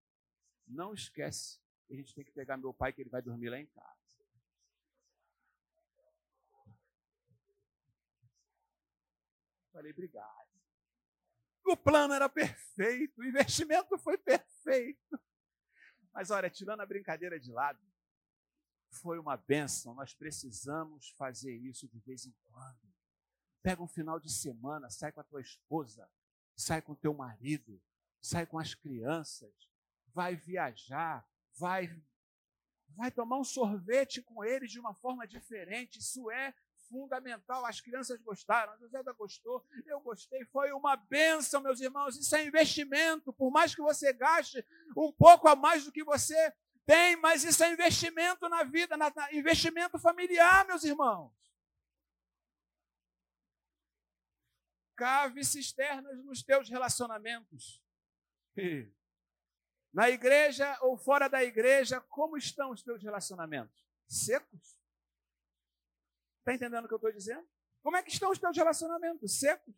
não 0.65 0.93
esquece 0.93 1.59
que 1.85 1.93
a 1.93 1.97
gente 1.97 2.15
tem 2.15 2.23
que 2.23 2.31
pegar 2.31 2.57
meu 2.57 2.73
pai 2.73 2.93
que 2.93 3.01
ele 3.01 3.09
vai 3.09 3.21
dormir 3.21 3.49
lá 3.49 3.59
em 3.59 3.67
casa. 3.67 4.02
Falei, 9.73 9.91
obrigado. 9.91 10.53
O 11.65 11.75
plano 11.75 12.13
era 12.13 12.29
perfeito, 12.29 13.19
o 13.19 13.25
investimento 13.25 13.97
foi 13.97 14.17
perfeito. 14.17 15.19
Mas 16.13 16.29
olha, 16.29 16.49
tirando 16.49 16.81
a 16.81 16.85
brincadeira 16.85 17.39
de 17.39 17.51
lado, 17.51 17.81
foi 18.91 19.17
uma 19.17 19.35
benção. 19.35 19.95
Nós 19.95 20.13
precisamos 20.13 21.09
fazer 21.17 21.55
isso 21.55 21.87
de 21.87 21.99
vez 22.01 22.25
em 22.27 22.35
quando. 22.43 22.93
Pega 23.63 23.81
um 23.81 23.87
final 23.87 24.19
de 24.19 24.31
semana, 24.31 24.91
sai 24.91 25.11
com 25.11 25.21
a 25.21 25.23
tua 25.23 25.41
esposa, 25.41 26.07
sai 26.55 26.81
com 26.81 26.91
o 26.91 26.97
teu 26.97 27.13
marido, 27.13 27.81
sai 28.21 28.45
com 28.45 28.59
as 28.59 28.75
crianças, 28.75 29.53
vai 30.13 30.35
viajar, 30.35 31.27
vai 31.57 31.89
vai 32.95 33.09
tomar 33.09 33.39
um 33.39 33.43
sorvete 33.43 34.21
com 34.21 34.45
eles 34.45 34.71
de 34.71 34.79
uma 34.79 34.93
forma 34.93 35.25
diferente. 35.25 35.97
Isso 35.97 36.29
é 36.29 36.53
fundamental. 36.87 37.65
As 37.65 37.81
crianças 37.81 38.21
gostaram, 38.21 38.73
a 38.73 38.77
José 38.77 39.01
gostou, 39.17 39.65
eu 39.85 39.99
gostei. 39.99 40.45
Foi 40.45 40.71
uma 40.71 40.95
benção, 40.95 41.61
meus 41.61 41.79
irmãos. 41.79 42.17
Isso 42.17 42.35
é 42.35 42.45
investimento. 42.45 43.33
Por 43.33 43.51
mais 43.51 43.73
que 43.73 43.81
você 43.81 44.13
gaste 44.13 44.65
um 44.95 45.11
pouco 45.11 45.47
a 45.47 45.55
mais 45.55 45.85
do 45.85 45.91
que 45.91 46.03
você 46.03 46.53
tem, 46.85 47.15
mas 47.17 47.43
isso 47.43 47.63
é 47.63 47.71
investimento 47.71 48.47
na 48.49 48.63
vida, 48.63 48.97
na, 48.97 49.11
na, 49.15 49.33
investimento 49.33 49.97
familiar, 49.97 50.65
meus 50.67 50.83
irmãos. 50.83 51.31
Cave 54.95 55.43
cisternas 55.43 56.23
nos 56.23 56.43
teus 56.43 56.69
relacionamentos. 56.69 57.81
Na 59.93 60.09
igreja 60.09 60.77
ou 60.81 60.97
fora 60.97 61.27
da 61.27 61.43
igreja, 61.43 62.01
como 62.01 62.37
estão 62.37 62.71
os 62.71 62.83
teus 62.83 63.01
relacionamentos? 63.01 63.85
Secos? 64.07 64.82
Está 66.43 66.53
entendendo 66.53 66.83
o 66.83 66.87
que 66.89 66.93
eu 66.93 66.97
estou 66.97 67.11
dizendo? 67.11 67.47
Como 67.81 67.95
é 67.95 68.03
que 68.03 68.11
estão 68.11 68.29
os 68.29 68.37
teus 68.37 68.55
relacionamentos? 68.55 69.39
Secos? 69.39 69.73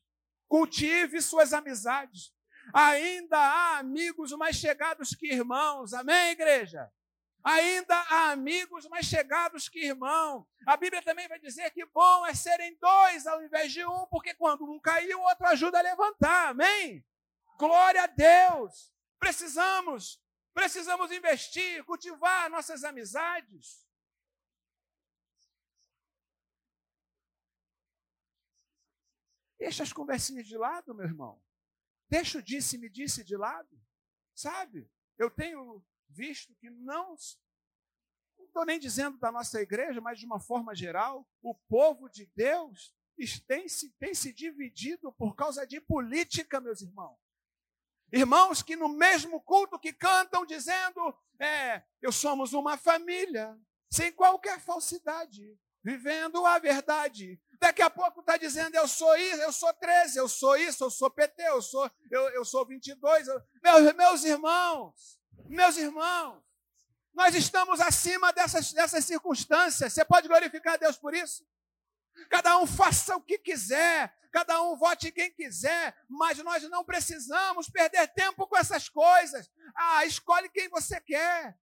Cultive 0.47 1.21
suas 1.21 1.54
amizades. 1.54 2.34
Ainda 2.73 3.38
há 3.38 3.78
amigos 3.78 4.32
mais 4.32 4.56
chegados 4.56 5.10
que 5.12 5.32
irmãos. 5.32 5.93
Amém, 5.93 6.32
igreja? 6.32 6.91
Ainda 7.43 7.95
há 8.10 8.32
amigos 8.32 8.88
mais 8.88 9.06
chegados 9.06 9.69
que 9.69 9.86
irmão. 9.86 10.47
A 10.65 10.75
Bíblia 10.75 11.04
também 11.04 11.28
vai 11.28 11.39
dizer 11.39 11.69
que 11.69 11.86
bom 11.86 12.25
é 12.25 12.34
serem 12.34 12.75
dois 12.80 13.28
ao 13.28 13.43
invés 13.43 13.71
de 13.71 13.86
um, 13.86 14.08
porque 14.08 14.34
quando 14.34 14.65
um 14.65 14.80
caiu, 14.80 15.19
o 15.19 15.23
outro 15.23 15.45
ajuda 15.45 15.78
a 15.78 15.84
levantar. 15.84 16.49
Amém? 16.49 17.06
Glória 17.60 18.01
a 18.01 18.08
Deus. 18.08 18.91
Precisamos, 19.19 20.19
precisamos 20.51 21.12
investir, 21.12 21.84
cultivar 21.84 22.49
nossas 22.49 22.84
amizades. 22.84 23.84
Deixa 29.57 29.83
as 29.83 29.93
conversinhas 29.93 30.47
de 30.47 30.57
lado, 30.57 30.93
meu 30.93 31.05
irmão. 31.05 31.41
Deixa 32.09 32.37
o 32.37 32.41
disse-me 32.41 32.89
disse 32.89 33.23
de 33.23 33.35
lado. 33.35 33.81
Sabe? 34.33 34.89
Eu 35.17 35.29
tenho 35.29 35.83
visto 36.09 36.53
que 36.55 36.69
não 36.69 37.15
não 38.37 38.45
estou 38.45 38.65
nem 38.65 38.79
dizendo 38.79 39.17
da 39.17 39.31
nossa 39.31 39.61
igreja, 39.61 40.01
mas 40.01 40.19
de 40.19 40.25
uma 40.25 40.39
forma 40.39 40.75
geral, 40.75 41.27
o 41.41 41.55
povo 41.55 42.09
de 42.09 42.25
Deus 42.35 42.93
tem 43.47 43.67
se, 43.67 43.91
tem 43.93 44.13
se 44.13 44.33
dividido 44.33 45.11
por 45.13 45.35
causa 45.35 45.65
de 45.65 45.79
política, 45.79 46.59
meus 46.59 46.81
irmãos. 46.81 47.17
Irmãos 48.11 48.61
que 48.61 48.75
no 48.75 48.89
mesmo 48.89 49.41
culto 49.41 49.79
que 49.79 49.91
cantam 49.91 50.45
dizendo, 50.45 51.17
é, 51.39 51.83
eu 52.01 52.11
somos 52.11 52.53
uma 52.53 52.77
família, 52.77 53.57
sem 53.89 54.11
qualquer 54.11 54.59
falsidade, 54.59 55.57
vivendo 55.83 56.45
a 56.45 56.59
verdade. 56.59 57.41
Daqui 57.59 57.81
a 57.81 57.89
pouco 57.89 58.19
está 58.21 58.37
dizendo, 58.37 58.75
eu 58.75 58.87
sou 58.87 59.15
isso, 59.15 59.41
eu 59.41 59.51
sou 59.51 59.73
13, 59.73 60.17
eu 60.17 60.27
sou 60.27 60.55
isso, 60.57 60.83
eu 60.83 60.89
sou 60.89 61.09
PT, 61.09 61.43
eu 61.43 61.61
sou, 61.61 61.89
eu, 62.11 62.29
eu 62.29 62.45
sou 62.45 62.65
22. 62.65 63.27
Eu, 63.27 63.41
meus, 63.63 63.95
meus 63.95 64.23
irmãos, 64.23 65.19
meus 65.47 65.77
irmãos, 65.77 66.43
nós 67.13 67.33
estamos 67.33 67.79
acima 67.79 68.33
dessas, 68.33 68.73
dessas 68.73 69.05
circunstâncias. 69.05 69.93
Você 69.93 70.03
pode 70.03 70.27
glorificar 70.27 70.73
a 70.73 70.77
Deus 70.77 70.97
por 70.97 71.13
isso? 71.13 71.47
Cada 72.29 72.57
um 72.57 72.67
faça 72.67 73.15
o 73.15 73.21
que 73.21 73.37
quiser, 73.37 74.13
cada 74.31 74.61
um 74.63 74.75
vote 74.75 75.11
quem 75.11 75.31
quiser, 75.31 75.95
mas 76.09 76.37
nós 76.39 76.63
não 76.69 76.83
precisamos 76.83 77.69
perder 77.69 78.07
tempo 78.09 78.47
com 78.47 78.57
essas 78.57 78.89
coisas. 78.89 79.49
Ah, 79.75 80.05
escolhe 80.05 80.49
quem 80.49 80.67
você 80.69 80.99
quer. 80.99 81.57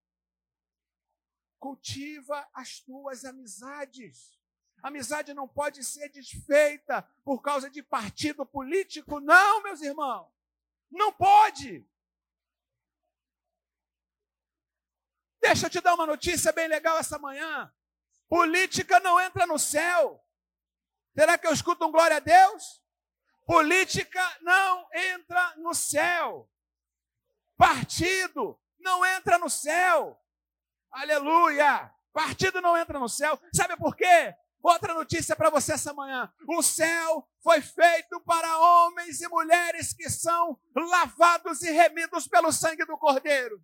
Cultiva 1.60 2.48
as 2.54 2.80
tuas 2.80 3.24
amizades. 3.26 4.43
Amizade 4.84 5.34
não 5.34 5.48
pode 5.48 5.82
ser 5.82 6.10
desfeita 6.10 7.02
por 7.24 7.42
causa 7.42 7.70
de 7.70 7.82
partido 7.82 8.46
político, 8.46 9.22
não, 9.22 9.64
meus 9.64 9.82
irmãos. 9.82 10.30
Não 10.92 11.14
pode. 11.14 11.88
Deixa 15.40 15.68
eu 15.68 15.70
te 15.70 15.80
dar 15.80 15.94
uma 15.94 16.06
notícia 16.06 16.52
bem 16.52 16.68
legal 16.68 16.98
essa 16.98 17.18
manhã. 17.18 17.74
Política 18.28 19.00
não 19.00 19.22
entra 19.22 19.48
no 19.48 19.58
céu. 19.58 20.22
Será 21.18 21.38
que 21.38 21.48
eu 21.48 21.54
escuto 21.54 21.86
um 21.86 21.92
glória 21.92 22.18
a 22.18 22.20
Deus? 22.20 22.84
Política 23.46 24.38
não 24.42 24.90
entra 24.94 25.56
no 25.58 25.74
céu. 25.74 26.52
Partido 27.56 28.60
não 28.80 29.06
entra 29.06 29.38
no 29.38 29.50
céu. 29.50 30.22
Aleluia! 30.92 31.90
Partido 32.12 32.60
não 32.62 32.78
entra 32.78 33.00
no 33.00 33.08
céu. 33.08 33.40
Sabe 33.54 33.78
por 33.78 33.96
quê? 33.96 34.36
Outra 34.64 34.94
notícia 34.94 35.36
para 35.36 35.50
você 35.50 35.74
essa 35.74 35.94
manhã. 35.94 36.32
O 36.48 36.64
céu 36.64 37.28
foi 37.44 37.62
feito 37.62 38.22
para 38.22 38.58
homens 38.58 39.20
e 39.20 39.28
mulheres 39.28 39.92
que 39.92 40.10
são 40.10 40.58
lavados 40.74 41.62
e 41.64 41.72
remidos 41.72 42.30
pelo 42.30 42.50
sangue 42.50 42.86
do 42.86 42.98
Cordeiro. 42.98 43.62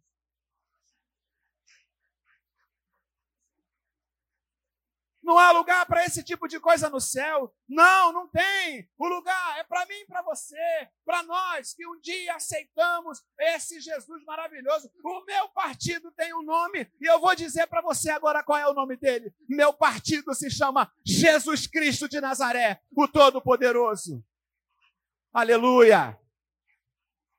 Não 5.29 5.37
há 5.37 5.51
lugar 5.51 5.85
para 5.85 6.03
esse 6.03 6.23
tipo 6.23 6.47
de 6.47 6.59
coisa 6.59 6.89
no 6.89 6.99
céu. 6.99 7.53
Não, 7.67 8.11
não 8.11 8.27
tem. 8.27 8.89
O 8.97 9.07
lugar 9.07 9.59
é 9.59 9.63
para 9.63 9.85
mim 9.85 10.03
para 10.07 10.23
você, 10.23 10.57
para 11.05 11.21
nós 11.21 11.71
que 11.71 11.85
um 11.85 11.99
dia 11.99 12.33
aceitamos 12.33 13.23
esse 13.39 13.79
Jesus 13.79 14.25
maravilhoso. 14.25 14.91
O 15.03 15.23
meu 15.25 15.47
partido 15.49 16.11
tem 16.13 16.33
um 16.33 16.41
nome 16.41 16.91
e 16.99 17.05
eu 17.05 17.19
vou 17.19 17.35
dizer 17.35 17.67
para 17.67 17.79
você 17.79 18.09
agora 18.09 18.43
qual 18.43 18.57
é 18.57 18.67
o 18.67 18.73
nome 18.73 18.97
dele. 18.97 19.31
Meu 19.47 19.71
partido 19.71 20.33
se 20.33 20.49
chama 20.49 20.91
Jesus 21.05 21.67
Cristo 21.67 22.09
de 22.09 22.19
Nazaré, 22.19 22.81
o 22.97 23.07
Todo-Poderoso. 23.07 24.25
Aleluia. 25.31 26.19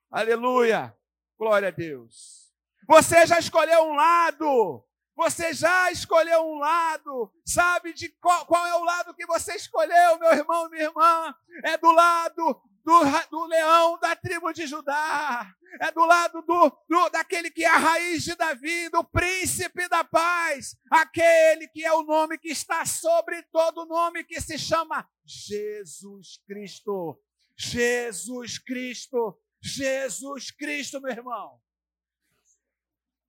Aleluia. 0.09 0.97
Glória 1.37 1.67
a 1.67 1.73
Deus. 1.73 2.53
Você 2.87 3.27
já 3.27 3.41
escolheu 3.41 3.83
um 3.83 3.97
lado. 3.97 4.87
Você 5.21 5.53
já 5.53 5.93
escolheu 5.93 6.41
um 6.41 6.59
lado, 6.59 7.31
sabe 7.45 7.93
de 7.93 8.09
qual, 8.09 8.47
qual, 8.47 8.67
é 8.67 8.75
o 8.75 8.85
lado 8.85 9.13
que 9.13 9.27
você 9.27 9.55
escolheu, 9.55 10.19
meu 10.19 10.33
irmão, 10.33 10.71
minha 10.71 10.85
irmã? 10.85 11.35
É 11.63 11.77
do 11.77 11.93
lado 11.93 12.63
do, 12.83 13.01
do 13.31 13.45
leão 13.45 13.99
da 13.99 14.17
tribo 14.17 14.51
de 14.51 14.67
Judá, 14.67 15.55
é 15.79 15.93
do 15.93 16.07
lado 16.07 16.41
do, 16.41 16.73
do, 16.89 17.11
daquele 17.11 17.51
que 17.51 17.63
é 17.63 17.69
a 17.69 17.77
raiz 17.77 18.25
de 18.25 18.35
Davi, 18.35 18.89
do 18.89 19.05
príncipe 19.05 19.87
da 19.91 20.03
paz, 20.03 20.75
aquele 20.91 21.69
que 21.69 21.85
é 21.85 21.93
o 21.93 22.03
nome 22.03 22.39
que 22.39 22.49
está 22.49 22.87
sobre 22.87 23.43
todo 23.53 23.85
nome, 23.85 24.25
que 24.25 24.41
se 24.41 24.59
chama 24.59 25.07
Jesus 25.27 26.41
Cristo. 26.47 27.21
Jesus 27.59 28.59
Cristo, 28.59 29.39
Jesus 29.61 30.51
Cristo, 30.51 30.99
meu 30.99 31.13
irmão. 31.13 31.61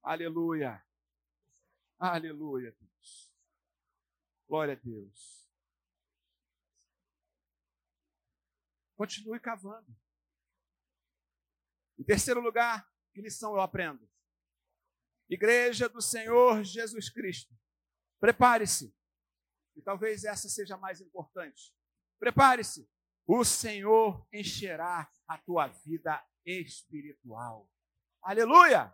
Aleluia. 0.02 0.82
Aleluia, 2.02 2.76
Deus. 2.80 3.32
Glória 4.50 4.74
a 4.74 4.76
Deus. 4.76 5.48
Continue 8.98 9.40
cavando. 9.40 9.96
Em 12.00 12.04
terceiro 12.04 12.42
lugar, 12.42 12.92
que 13.14 13.22
lição 13.22 13.54
eu 13.54 13.62
aprendo? 13.62 14.10
Igreja 15.30 15.88
do 15.88 16.02
Senhor 16.02 16.64
Jesus 16.64 17.08
Cristo. 17.08 17.56
Prepare-se. 18.20 18.92
E 19.76 19.82
talvez 19.84 20.24
essa 20.24 20.50
seja 20.50 20.76
mais 20.78 21.02
importante. 21.02 21.72
Prepare-se. 22.18 22.90
O 23.28 23.46
Senhor 23.46 24.28
encherá 24.34 25.08
a 25.28 25.38
tua 25.38 25.68
vida 25.68 26.28
espiritual. 26.44 27.70
Aleluia! 28.24 28.92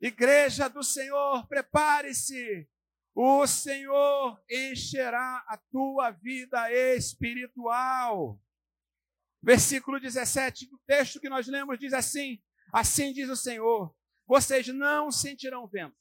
Igreja 0.00 0.68
do 0.68 0.82
Senhor, 0.82 1.46
prepare-se. 1.46 2.68
O 3.14 3.46
Senhor 3.46 4.38
encherá 4.50 5.44
a 5.48 5.56
tua 5.70 6.10
vida 6.10 6.70
espiritual. 6.70 8.38
Versículo 9.42 9.98
17 9.98 10.68
do 10.68 10.78
texto 10.86 11.20
que 11.20 11.28
nós 11.28 11.46
lemos 11.46 11.78
diz 11.78 11.94
assim: 11.94 12.42
Assim 12.72 13.12
diz 13.12 13.30
o 13.30 13.36
Senhor: 13.36 13.94
Vocês 14.26 14.68
não 14.68 15.10
sentirão 15.10 15.66
vento, 15.66 15.96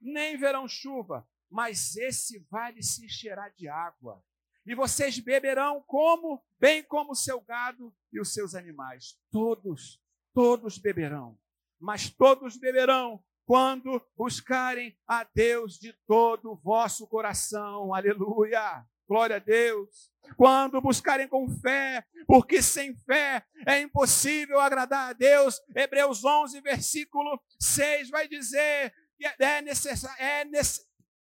nem 0.00 0.36
verão 0.36 0.66
chuva, 0.66 1.28
mas 1.48 1.96
esse 1.96 2.40
vale 2.50 2.82
se 2.82 3.04
encherá 3.04 3.48
de 3.50 3.68
água. 3.68 4.20
E 4.66 4.74
vocês 4.74 5.18
beberão 5.18 5.82
como, 5.86 6.44
bem 6.58 6.82
como 6.82 7.12
o 7.12 7.16
seu 7.16 7.40
gado 7.40 7.94
e 8.12 8.20
os 8.20 8.34
seus 8.34 8.54
animais. 8.54 9.18
Todos, 9.30 10.02
todos 10.34 10.76
beberão. 10.76 11.38
Mas 11.80 12.10
todos 12.10 12.58
beberão 12.58 13.24
quando 13.48 13.98
buscarem 14.14 14.94
a 15.06 15.24
Deus 15.24 15.78
de 15.78 15.94
todo 16.06 16.52
o 16.52 16.56
vosso 16.56 17.06
coração. 17.06 17.94
Aleluia! 17.94 18.84
Glória 19.08 19.36
a 19.36 19.38
Deus. 19.38 20.12
Quando 20.36 20.82
buscarem 20.82 21.26
com 21.26 21.48
fé, 21.48 22.04
porque 22.26 22.60
sem 22.60 22.94
fé 23.06 23.42
é 23.66 23.80
impossível 23.80 24.60
agradar 24.60 25.08
a 25.08 25.12
Deus. 25.14 25.58
Hebreus 25.74 26.22
11, 26.22 26.60
versículo 26.60 27.42
6 27.58 28.10
vai 28.10 28.28
dizer 28.28 28.92
que 29.16 29.24
é, 29.42 29.62
necessário, 29.62 30.22
é, 30.22 30.44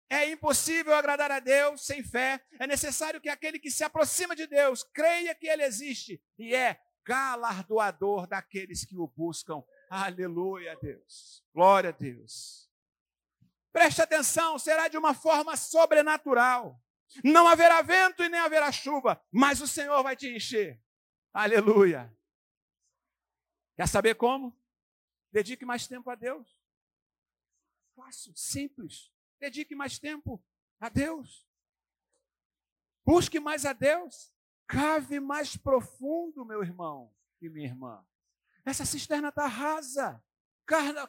é 0.09 0.31
impossível 0.31 0.95
agradar 0.95 1.29
a 1.29 1.39
Deus 1.39 1.85
sem 1.85 2.03
fé. 2.03 2.41
É 2.59 2.65
necessário 2.65 3.21
que 3.21 3.29
aquele 3.29 3.59
que 3.59 3.69
se 3.69 3.83
aproxima 3.83 4.35
de 4.35 4.47
Deus 4.47 4.83
creia 4.91 5.35
que 5.35 5.45
Ele 5.45 5.61
existe 5.61 6.19
e 6.39 6.55
é 6.55 6.79
galardoador 7.05 8.25
daqueles 8.25 8.83
que 8.83 8.97
o 8.97 9.07
buscam. 9.07 9.61
Aleluia, 9.89 10.77
Deus. 10.81 11.43
Glória 11.53 11.89
a 11.89 11.93
Deus. 11.93 12.69
Preste 13.71 14.01
atenção, 14.01 14.57
será 14.57 14.87
de 14.87 14.97
uma 14.97 15.13
forma 15.13 15.55
sobrenatural. 15.55 16.81
Não 17.23 17.47
haverá 17.47 17.81
vento 17.81 18.23
e 18.23 18.29
nem 18.29 18.39
haverá 18.39 18.71
chuva, 18.71 19.21
mas 19.31 19.61
o 19.61 19.67
Senhor 19.67 20.01
vai 20.03 20.15
te 20.15 20.27
encher. 20.27 20.81
Aleluia. 21.33 22.13
Quer 23.75 23.87
saber 23.87 24.15
como? 24.15 24.57
Dedique 25.31 25.65
mais 25.65 25.87
tempo 25.87 26.09
a 26.09 26.15
Deus. 26.15 26.59
Fácil, 27.95 28.35
simples. 28.35 29.11
Dedique 29.39 29.75
mais 29.75 29.99
tempo 29.99 30.43
a 30.79 30.89
Deus. 30.89 31.47
Busque 33.05 33.39
mais 33.39 33.65
a 33.65 33.73
Deus. 33.73 34.33
Cave 34.67 35.19
mais 35.19 35.55
profundo, 35.55 36.43
meu 36.43 36.61
irmão 36.61 37.13
e 37.41 37.49
minha 37.49 37.67
irmã. 37.67 38.05
Essa 38.67 38.83
cisterna 38.83 39.29
está 39.29 39.47
rasa. 39.47 40.21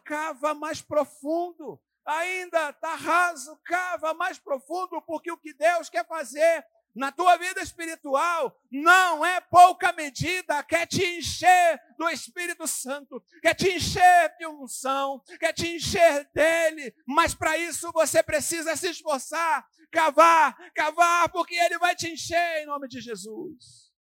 Cava 0.05 0.55
mais 0.55 0.81
profundo. 0.81 1.83
Ainda 2.07 2.71
está 2.71 2.95
raso, 2.95 3.59
cava 3.65 4.15
mais 4.15 4.39
profundo, 4.39 5.03
porque 5.03 5.31
o 5.31 5.37
que 5.37 5.53
Deus 5.53 5.91
quer 5.91 6.07
fazer 6.07 6.65
na 6.95 7.13
tua 7.13 7.37
vida 7.37 7.61
espiritual 7.61 8.57
não 8.71 9.27
é 9.27 9.41
pouca 9.41 9.93
medida, 9.93 10.63
quer 10.63 10.87
te 10.87 11.05
encher 11.05 11.81
do 11.99 12.09
Espírito 12.09 12.67
Santo, 12.67 13.23
quer 13.43 13.55
te 13.55 13.69
encher 13.69 14.37
de 14.39 14.47
unção, 14.47 15.21
quer 15.39 15.53
te 15.53 15.69
encher 15.69 16.31
dele, 16.33 16.95
mas 17.07 17.35
para 17.35 17.59
isso 17.59 17.91
você 17.93 18.23
precisa 18.23 18.75
se 18.75 18.89
esforçar, 18.89 19.69
cavar, 19.91 20.57
cavar, 20.73 21.29
porque 21.31 21.57
ele 21.57 21.79
vai 21.79 21.95
te 21.95 22.09
encher 22.09 22.63
em 22.63 22.67
nome 22.67 22.89
de 22.89 23.01
Jesus. 23.01 23.93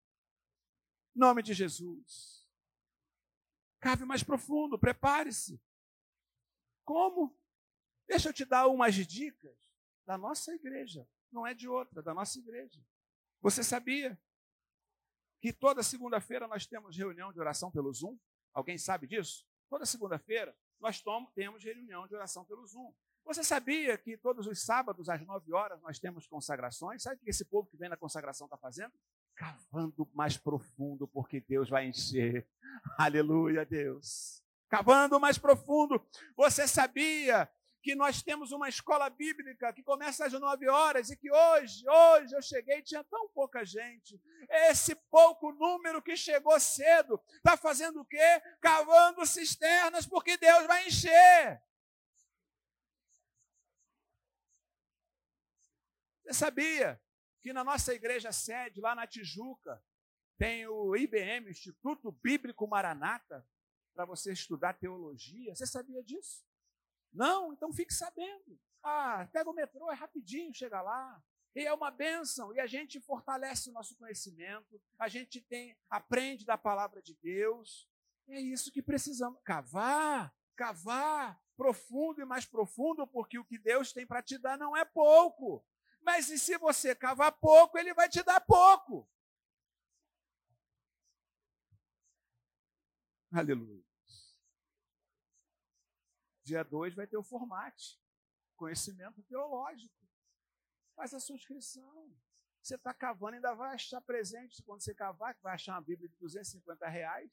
Em 1.14 1.18
nome 1.20 1.42
de 1.42 1.52
Jesus. 1.52 2.37
Cave 3.80 4.04
mais 4.04 4.22
profundo, 4.22 4.78
prepare-se. 4.78 5.60
Como? 6.84 7.36
Deixa 8.06 8.30
eu 8.30 8.32
te 8.32 8.44
dar 8.44 8.66
umas 8.66 8.94
dicas 8.94 9.56
da 10.06 10.16
nossa 10.16 10.54
igreja, 10.54 11.06
não 11.30 11.46
é 11.46 11.52
de 11.52 11.68
outra, 11.68 12.02
da 12.02 12.14
nossa 12.14 12.38
igreja. 12.38 12.80
Você 13.40 13.62
sabia 13.62 14.18
que 15.40 15.52
toda 15.52 15.82
segunda-feira 15.82 16.48
nós 16.48 16.66
temos 16.66 16.96
reunião 16.96 17.32
de 17.32 17.38
oração 17.38 17.70
pelo 17.70 17.92
Zoom? 17.92 18.18
Alguém 18.52 18.78
sabe 18.78 19.06
disso? 19.06 19.46
Toda 19.68 19.84
segunda-feira 19.86 20.56
nós 20.80 21.02
temos 21.34 21.62
reunião 21.62 22.06
de 22.08 22.14
oração 22.14 22.44
pelo 22.44 22.66
Zoom. 22.66 22.92
Você 23.24 23.44
sabia 23.44 23.98
que 23.98 24.16
todos 24.16 24.46
os 24.46 24.62
sábados, 24.62 25.08
às 25.08 25.24
nove 25.26 25.52
horas, 25.52 25.80
nós 25.82 25.98
temos 25.98 26.26
consagrações? 26.26 27.02
Sabe 27.02 27.16
o 27.16 27.18
que 27.20 27.30
esse 27.30 27.44
povo 27.44 27.68
que 27.68 27.76
vem 27.76 27.90
na 27.90 27.96
consagração 27.96 28.46
está 28.46 28.56
fazendo? 28.56 28.92
Cavando 29.38 30.08
mais 30.12 30.36
profundo, 30.36 31.06
porque 31.06 31.40
Deus 31.40 31.68
vai 31.68 31.86
encher. 31.86 32.46
Aleluia, 32.98 33.64
Deus. 33.64 34.42
Cavando 34.68 35.20
mais 35.20 35.38
profundo. 35.38 36.04
Você 36.36 36.66
sabia 36.66 37.48
que 37.80 37.94
nós 37.94 38.20
temos 38.20 38.50
uma 38.50 38.68
escola 38.68 39.08
bíblica 39.08 39.72
que 39.72 39.82
começa 39.82 40.26
às 40.26 40.32
nove 40.32 40.68
horas 40.68 41.08
e 41.08 41.16
que 41.16 41.30
hoje, 41.30 41.88
hoje 41.88 42.34
eu 42.34 42.42
cheguei 42.42 42.82
tinha 42.82 43.04
tão 43.04 43.28
pouca 43.28 43.64
gente. 43.64 44.20
Esse 44.50 44.96
pouco 45.08 45.52
número 45.52 46.02
que 46.02 46.16
chegou 46.16 46.58
cedo 46.58 47.22
está 47.36 47.56
fazendo 47.56 48.00
o 48.00 48.04
quê? 48.04 48.42
Cavando 48.60 49.24
cisternas, 49.24 50.04
porque 50.04 50.36
Deus 50.36 50.66
vai 50.66 50.88
encher. 50.88 51.62
Você 56.24 56.34
sabia 56.34 57.00
que 57.40 57.52
na 57.52 57.64
nossa 57.64 57.94
igreja 57.94 58.32
sede, 58.32 58.80
lá 58.80 58.94
na 58.94 59.06
Tijuca, 59.06 59.82
tem 60.36 60.66
o 60.66 60.94
IBM, 60.96 61.50
Instituto 61.50 62.12
Bíblico 62.12 62.66
Maranata, 62.66 63.46
para 63.94 64.04
você 64.04 64.32
estudar 64.32 64.78
teologia. 64.78 65.54
Você 65.54 65.66
sabia 65.66 66.02
disso? 66.02 66.44
Não? 67.12 67.52
Então 67.52 67.72
fique 67.72 67.92
sabendo. 67.92 68.58
Ah, 68.82 69.28
pega 69.32 69.50
o 69.50 69.54
metrô, 69.54 69.90
é 69.90 69.94
rapidinho, 69.94 70.54
chega 70.54 70.80
lá. 70.80 71.20
E 71.54 71.66
é 71.66 71.74
uma 71.74 71.90
bênção, 71.90 72.54
e 72.54 72.60
a 72.60 72.66
gente 72.66 73.00
fortalece 73.00 73.68
o 73.68 73.72
nosso 73.72 73.96
conhecimento, 73.96 74.80
a 74.96 75.08
gente 75.08 75.40
tem, 75.40 75.76
aprende 75.90 76.44
da 76.44 76.56
palavra 76.56 77.02
de 77.02 77.14
Deus. 77.14 77.88
É 78.28 78.40
isso 78.40 78.70
que 78.70 78.82
precisamos. 78.82 79.40
Cavar, 79.42 80.32
cavar, 80.54 81.40
profundo 81.56 82.20
e 82.20 82.24
mais 82.24 82.44
profundo, 82.44 83.06
porque 83.08 83.38
o 83.38 83.44
que 83.44 83.58
Deus 83.58 83.92
tem 83.92 84.06
para 84.06 84.22
te 84.22 84.38
dar 84.38 84.56
não 84.56 84.76
é 84.76 84.84
pouco. 84.84 85.64
Mas 86.00 86.30
e 86.30 86.38
se 86.38 86.56
você 86.58 86.94
cavar 86.94 87.32
pouco, 87.32 87.78
ele 87.78 87.92
vai 87.94 88.08
te 88.08 88.22
dar 88.22 88.40
pouco. 88.40 89.08
Aleluia. 93.30 93.84
Dia 96.42 96.62
2 96.62 96.94
vai 96.94 97.06
ter 97.06 97.18
o 97.18 97.22
formate, 97.22 98.00
conhecimento 98.56 99.22
teológico. 99.24 99.94
Faz 100.96 101.12
a 101.12 101.20
sua 101.20 101.36
inscrição. 101.36 102.10
Você 102.62 102.74
está 102.74 102.92
cavando, 102.94 103.36
ainda 103.36 103.54
vai 103.54 103.74
achar 103.74 104.00
presente 104.00 104.62
quando 104.62 104.82
você 104.82 104.94
cavar, 104.94 105.34
que 105.34 105.42
vai 105.42 105.54
achar 105.54 105.74
uma 105.74 105.82
Bíblia 105.82 106.08
de 106.08 106.16
250 106.16 106.88
reais. 106.88 107.30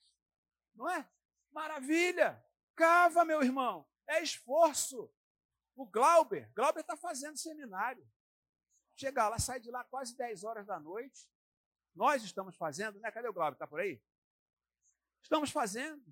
Não 0.74 0.90
é? 0.90 1.10
Maravilha! 1.52 2.46
Cava, 2.76 3.24
meu 3.24 3.42
irmão. 3.42 3.90
É 4.08 4.22
esforço. 4.22 5.10
O 5.76 5.86
Glauber, 5.86 6.52
Glauber 6.54 6.82
está 6.82 6.96
fazendo 6.96 7.38
seminário. 7.38 8.06
Chega 8.96 9.28
lá, 9.28 9.38
sai 9.38 9.60
de 9.60 9.70
lá 9.70 9.84
quase 9.84 10.16
10 10.16 10.44
horas 10.44 10.66
da 10.66 10.80
noite. 10.80 11.28
Nós 11.94 12.24
estamos 12.24 12.56
fazendo, 12.56 13.00
né? 13.00 13.12
Cadê 13.12 13.28
o 13.28 13.34
Glauber? 13.34 13.56
Está 13.56 13.68
por 13.68 13.80
aí? 13.80 14.02
Estamos 15.22 15.50
fazendo. 15.50 16.04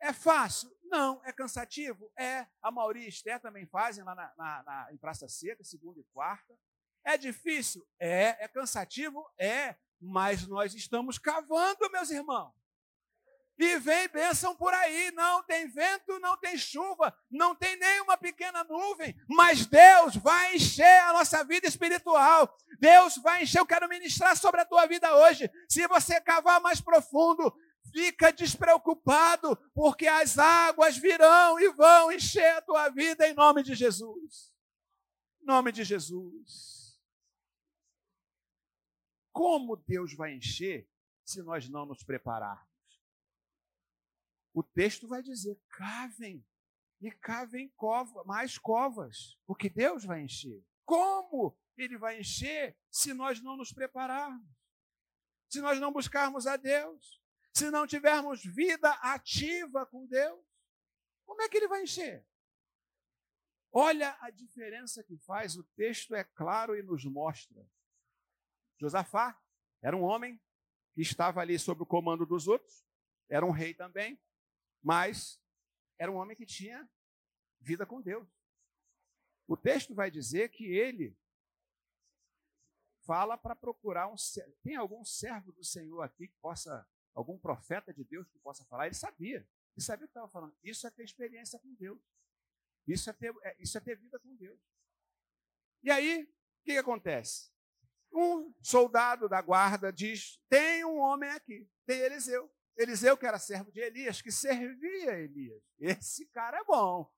É 0.00 0.12
fácil? 0.12 0.76
Não. 0.84 1.20
É 1.24 1.32
cansativo? 1.32 2.10
É. 2.16 2.46
A 2.62 2.70
Mauri 2.70 3.04
e 3.04 3.08
Esther 3.08 3.40
também 3.40 3.66
fazem 3.66 4.04
lá 4.04 4.14
na, 4.14 4.34
na, 4.36 4.62
na, 4.62 4.92
em 4.92 4.96
Praça 4.96 5.28
Seca, 5.28 5.62
segunda 5.64 6.00
e 6.00 6.04
quarta. 6.12 6.58
É 7.04 7.16
difícil? 7.16 7.86
É. 7.98 8.44
É 8.44 8.48
cansativo? 8.48 9.28
É. 9.38 9.76
Mas 10.00 10.46
nós 10.46 10.74
estamos 10.74 11.18
cavando, 11.18 11.90
meus 11.90 12.10
irmãos. 12.10 12.54
E 13.58 13.78
vem 13.78 14.08
bênção 14.08 14.54
por 14.54 14.72
aí. 14.72 15.10
Não 15.10 15.42
tem 15.42 15.68
vento, 15.68 16.18
não 16.20 16.36
tem 16.36 16.56
chuva, 16.56 17.14
não 17.28 17.54
tem 17.54 17.76
nenhuma 17.76 18.16
pequena 18.16 18.62
nuvem, 18.64 19.20
mas 19.28 19.66
Deus 19.66 20.14
vai 20.16 20.54
encher 20.54 21.02
a 21.02 21.12
nossa 21.12 21.42
vida 21.44 21.66
espiritual. 21.66 22.56
Deus 22.78 23.16
vai 23.16 23.42
encher. 23.42 23.58
Eu 23.58 23.66
quero 23.66 23.88
ministrar 23.88 24.36
sobre 24.36 24.60
a 24.60 24.64
tua 24.64 24.86
vida 24.86 25.14
hoje. 25.16 25.50
Se 25.68 25.86
você 25.88 26.20
cavar 26.20 26.60
mais 26.60 26.80
profundo, 26.80 27.52
fica 27.92 28.32
despreocupado, 28.32 29.56
porque 29.74 30.06
as 30.06 30.38
águas 30.38 30.96
virão 30.96 31.58
e 31.58 31.72
vão 31.72 32.12
encher 32.12 32.56
a 32.56 32.62
tua 32.62 32.88
vida 32.90 33.28
em 33.28 33.34
nome 33.34 33.64
de 33.64 33.74
Jesus. 33.74 34.54
Em 35.42 35.46
nome 35.46 35.72
de 35.72 35.82
Jesus. 35.82 36.96
Como 39.32 39.76
Deus 39.76 40.14
vai 40.14 40.34
encher 40.34 40.88
se 41.24 41.42
nós 41.42 41.68
não 41.68 41.86
nos 41.86 42.02
prepararmos? 42.02 42.67
O 44.58 44.62
texto 44.64 45.06
vai 45.06 45.22
dizer: 45.22 45.56
cavem 45.68 46.44
e 47.00 47.12
cavem 47.12 47.68
cova, 47.76 48.24
mais 48.24 48.58
covas, 48.58 49.38
porque 49.46 49.70
Deus 49.70 50.04
vai 50.04 50.20
encher. 50.22 50.60
Como 50.84 51.56
ele 51.76 51.96
vai 51.96 52.18
encher 52.18 52.76
se 52.90 53.14
nós 53.14 53.40
não 53.40 53.56
nos 53.56 53.72
prepararmos? 53.72 54.50
Se 55.48 55.60
nós 55.60 55.78
não 55.78 55.92
buscarmos 55.92 56.44
a 56.48 56.56
Deus? 56.56 57.22
Se 57.54 57.70
não 57.70 57.86
tivermos 57.86 58.42
vida 58.42 58.90
ativa 58.94 59.86
com 59.86 60.04
Deus? 60.06 60.44
Como 61.24 61.40
é 61.40 61.48
que 61.48 61.56
ele 61.56 61.68
vai 61.68 61.84
encher? 61.84 62.26
Olha 63.70 64.18
a 64.20 64.28
diferença 64.28 65.04
que 65.04 65.16
faz, 65.18 65.56
o 65.56 65.62
texto 65.76 66.16
é 66.16 66.24
claro 66.24 66.74
e 66.74 66.82
nos 66.82 67.04
mostra. 67.04 67.64
Josafá 68.76 69.40
era 69.80 69.96
um 69.96 70.02
homem 70.02 70.42
que 70.96 71.02
estava 71.02 71.40
ali 71.40 71.56
sob 71.60 71.84
o 71.84 71.86
comando 71.86 72.26
dos 72.26 72.48
outros, 72.48 72.84
era 73.28 73.46
um 73.46 73.52
rei 73.52 73.72
também, 73.72 74.18
mas 74.82 75.40
era 75.98 76.10
um 76.10 76.16
homem 76.16 76.36
que 76.36 76.46
tinha 76.46 76.88
vida 77.60 77.84
com 77.84 78.00
Deus. 78.00 78.28
O 79.46 79.56
texto 79.56 79.94
vai 79.94 80.10
dizer 80.10 80.50
que 80.50 80.64
ele 80.64 81.16
fala 83.04 83.38
para 83.38 83.56
procurar 83.56 84.06
um. 84.08 84.14
Tem 84.62 84.76
algum 84.76 85.04
servo 85.04 85.52
do 85.52 85.64
Senhor 85.64 86.02
aqui 86.02 86.28
que 86.28 86.36
possa, 86.36 86.86
algum 87.14 87.38
profeta 87.38 87.92
de 87.92 88.04
Deus 88.04 88.28
que 88.28 88.38
possa 88.40 88.64
falar? 88.66 88.86
Ele 88.86 88.94
sabia, 88.94 89.38
ele 89.38 89.84
sabia 89.84 90.04
o 90.04 90.08
que 90.08 90.10
estava 90.10 90.28
falando. 90.28 90.54
Isso 90.62 90.86
é 90.86 90.90
ter 90.90 91.04
experiência 91.04 91.58
com 91.58 91.74
Deus. 91.74 91.98
Isso 92.86 93.08
é 93.08 93.12
ter, 93.14 93.34
é, 93.42 93.56
isso 93.58 93.76
é 93.76 93.80
ter 93.80 93.96
vida 93.96 94.18
com 94.18 94.36
Deus. 94.36 94.60
E 95.82 95.90
aí, 95.90 96.24
o 96.24 96.64
que, 96.64 96.72
que 96.72 96.78
acontece? 96.78 97.50
Um 98.12 98.52
soldado 98.62 99.28
da 99.28 99.40
guarda 99.40 99.92
diz: 99.92 100.38
tem 100.48 100.84
um 100.84 100.98
homem 100.98 101.30
aqui, 101.30 101.70
tem 101.86 102.00
Eliseu. 102.00 102.52
Eliseu, 102.78 103.16
que 103.16 103.26
era 103.26 103.40
servo 103.40 103.72
de 103.72 103.80
Elias, 103.80 104.22
que 104.22 104.30
servia 104.30 105.18
Elias. 105.18 105.60
Esse 105.80 106.24
cara 106.26 106.58
é 106.58 106.64
bom. 106.64 107.12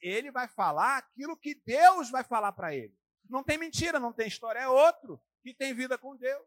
Ele 0.00 0.30
vai 0.30 0.46
falar 0.46 0.98
aquilo 0.98 1.36
que 1.36 1.54
Deus 1.66 2.10
vai 2.10 2.22
falar 2.22 2.52
para 2.52 2.74
ele. 2.74 2.96
Não 3.28 3.42
tem 3.42 3.58
mentira, 3.58 3.98
não 3.98 4.12
tem 4.12 4.28
história, 4.28 4.60
é 4.60 4.68
outro 4.68 5.20
que 5.42 5.52
tem 5.52 5.74
vida 5.74 5.98
com 5.98 6.16
Deus. 6.16 6.46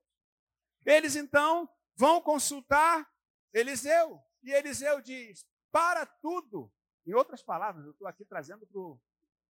Eles 0.86 1.16
então 1.16 1.70
vão 1.96 2.22
consultar 2.22 3.10
Eliseu. 3.54 4.22
E 4.42 4.52
Eliseu 4.52 5.02
diz: 5.02 5.46
para 5.70 6.06
tudo. 6.06 6.72
Em 7.06 7.14
outras 7.14 7.44
palavras, 7.44 7.84
eu 7.86 7.92
estou 7.92 8.08
aqui 8.08 8.24
trazendo 8.24 8.66
para 8.66 8.80
o 8.80 8.98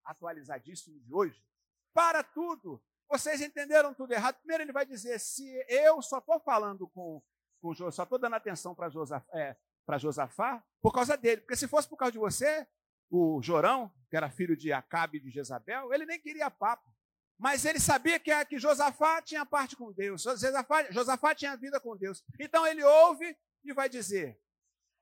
atualizadíssimo 0.04 0.98
de 1.00 1.12
hoje. 1.12 1.44
Para 1.92 2.24
tudo. 2.24 2.82
Vocês 3.10 3.42
entenderam 3.42 3.92
tudo 3.92 4.12
errado. 4.12 4.36
Primeiro, 4.36 4.62
ele 4.64 4.72
vai 4.72 4.86
dizer: 4.86 5.20
se 5.20 5.44
eu 5.68 6.00
só 6.00 6.18
estou 6.18 6.40
falando 6.40 6.88
com 6.88 7.22
com 7.62 7.72
Josafá, 7.72 7.92
só 7.92 8.02
estou 8.02 8.18
dando 8.18 8.34
atenção 8.34 8.74
para 8.74 8.90
Josafá, 8.90 9.24
é, 9.32 9.56
Josafá 9.98 10.62
por 10.82 10.92
causa 10.92 11.16
dele. 11.16 11.40
Porque 11.42 11.56
se 11.56 11.68
fosse 11.68 11.88
por 11.88 11.96
causa 11.96 12.12
de 12.12 12.18
você, 12.18 12.66
o 13.08 13.40
Jorão, 13.40 13.90
que 14.10 14.16
era 14.16 14.28
filho 14.28 14.56
de 14.56 14.72
Acabe 14.72 15.18
e 15.18 15.20
de 15.20 15.30
Jezabel, 15.30 15.94
ele 15.94 16.04
nem 16.04 16.20
queria 16.20 16.50
papo. 16.50 16.90
Mas 17.38 17.64
ele 17.64 17.80
sabia 17.80 18.18
que, 18.18 18.44
que 18.46 18.58
Josafá 18.58 19.22
tinha 19.22 19.46
parte 19.46 19.76
com 19.76 19.92
Deus. 19.92 20.22
Josafá, 20.22 20.90
Josafá 20.90 21.34
tinha 21.34 21.56
vida 21.56 21.80
com 21.80 21.96
Deus. 21.96 22.22
Então 22.38 22.66
ele 22.66 22.82
ouve 22.82 23.36
e 23.64 23.72
vai 23.72 23.88
dizer: 23.88 24.40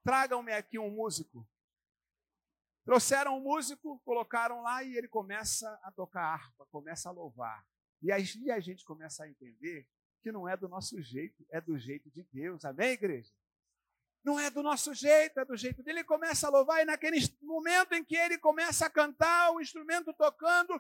tragam-me 0.05 0.53
aqui 0.53 0.79
um 0.79 0.91
músico. 0.91 1.49
Trouxeram 2.85 3.37
um 3.37 3.41
músico, 3.41 4.01
colocaram 4.05 4.63
lá 4.63 4.83
e 4.83 4.97
ele 4.97 5.09
começa 5.09 5.69
a 5.83 5.93
tocar 5.93 6.23
harpa, 6.23 6.67
começa 6.71 7.09
a 7.09 7.13
louvar. 7.13 7.65
E 8.03 8.11
aí 8.11 8.25
a 8.51 8.61
gente 8.61 8.85
começa 8.85 9.25
a 9.25 9.29
entender 9.29 9.87
que 10.21 10.31
não 10.31 10.49
é 10.49 10.57
do 10.57 10.69
nosso 10.69 11.01
jeito, 11.01 11.45
é 11.51 11.61
do 11.61 11.79
jeito 11.79 12.11
de 12.11 12.23
Deus. 12.33 12.65
Amém, 12.65 12.91
igreja? 12.91 13.31
Não 14.23 14.39
é 14.39 14.51
do 14.51 14.63
nosso 14.63 14.95
jeito, 14.95 15.41
é 15.41 15.45
do 15.45 15.57
jeito 15.57 15.83
dele. 15.83 16.01
Ele 16.01 16.07
começa 16.07 16.47
a 16.47 16.51
louvar, 16.51 16.83
e 16.83 16.85
naquele 16.85 17.19
momento 17.43 17.95
em 17.95 18.05
que 18.05 18.17
ele 18.17 18.39
começa 18.39 18.87
a 18.87 18.91
cantar, 18.91 19.51
o 19.53 19.61
instrumento 19.61 20.13
tocando, 20.13 20.75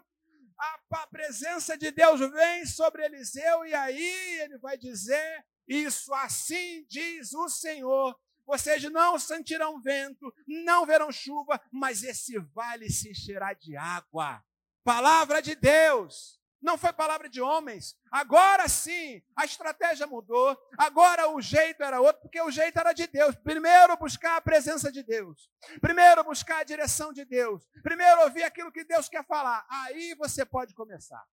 a, 0.59 0.81
a 1.03 1.07
presença 1.07 1.77
de 1.77 1.91
Deus 1.91 2.21
vem 2.21 2.67
sobre 2.67 3.05
Eliseu, 3.05 3.65
e 3.65 3.75
aí 3.75 4.41
ele 4.41 4.59
vai 4.59 4.77
dizer: 4.77 5.45
Isso 5.67 6.13
assim 6.15 6.85
diz 6.89 7.33
o 7.33 7.49
Senhor. 7.49 8.19
Vocês 8.47 8.83
não 8.91 9.19
sentirão 9.19 9.81
vento, 9.81 10.35
não 10.47 10.85
verão 10.85 11.13
chuva, 11.13 11.61
mas 11.71 12.03
esse 12.03 12.37
vale 12.39 12.91
se 12.91 13.11
encherá 13.11 13.55
de 13.55 13.77
água. 13.77 14.45
Palavra 14.83 15.41
de 15.41 15.55
Deus. 15.55 16.40
Não 16.61 16.77
foi 16.77 16.93
palavra 16.93 17.29
de 17.29 17.41
homens. 17.41 17.97
Agora 18.11 18.69
sim, 18.69 19.23
a 19.35 19.45
estratégia 19.45 20.07
mudou. 20.07 20.57
Agora 20.77 21.31
o 21.31 21.41
jeito 21.41 21.83
era 21.83 22.01
outro, 22.01 22.21
porque 22.23 22.41
o 22.41 22.51
jeito 22.51 22.79
era 22.79 22.93
de 22.93 23.07
Deus. 23.07 23.35
Primeiro 23.37 23.97
buscar 23.97 24.37
a 24.37 24.41
presença 24.41 24.93
de 24.93 25.03
Deus. 25.03 25.51
Primeiro 25.81 26.23
buscar 26.23 26.59
a 26.59 26.65
direção 26.65 27.13
de 27.13 27.25
Deus. 27.25 27.67
Primeiro 27.83 28.23
ouvir 28.23 28.43
aquilo 28.43 28.71
que 28.71 28.85
Deus 28.85 29.09
quer 29.09 29.25
falar. 29.27 29.67
Aí 29.71 30.15
você 30.17 30.45
pode 30.45 30.75
começar. 30.75 31.27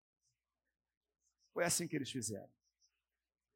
Foi 1.55 1.65
assim 1.65 1.89
que 1.89 1.97
eles 1.97 2.11
fizeram. 2.11 2.53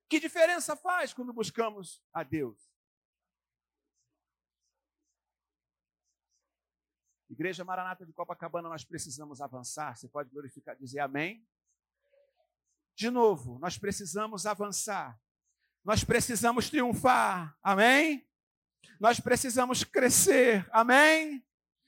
Que 0.08 0.18
diferença 0.18 0.74
faz 0.74 1.12
quando 1.12 1.34
buscamos 1.34 2.02
a 2.14 2.22
Deus? 2.22 2.72
Igreja 7.28 7.62
Maranata 7.62 8.06
de 8.06 8.12
Copacabana, 8.12 8.70
nós 8.70 8.84
precisamos 8.84 9.42
avançar. 9.42 9.94
Você 9.94 10.08
pode 10.08 10.30
glorificar, 10.30 10.74
dizer 10.76 11.00
amém? 11.00 11.46
De 12.98 13.10
novo, 13.10 13.60
nós 13.60 13.78
precisamos 13.78 14.44
avançar. 14.44 15.16
Nós 15.84 16.02
precisamos 16.02 16.68
triunfar. 16.68 17.56
Amém? 17.62 18.28
Nós 18.98 19.20
precisamos 19.20 19.84
crescer. 19.84 20.68
Amém? 20.72 21.46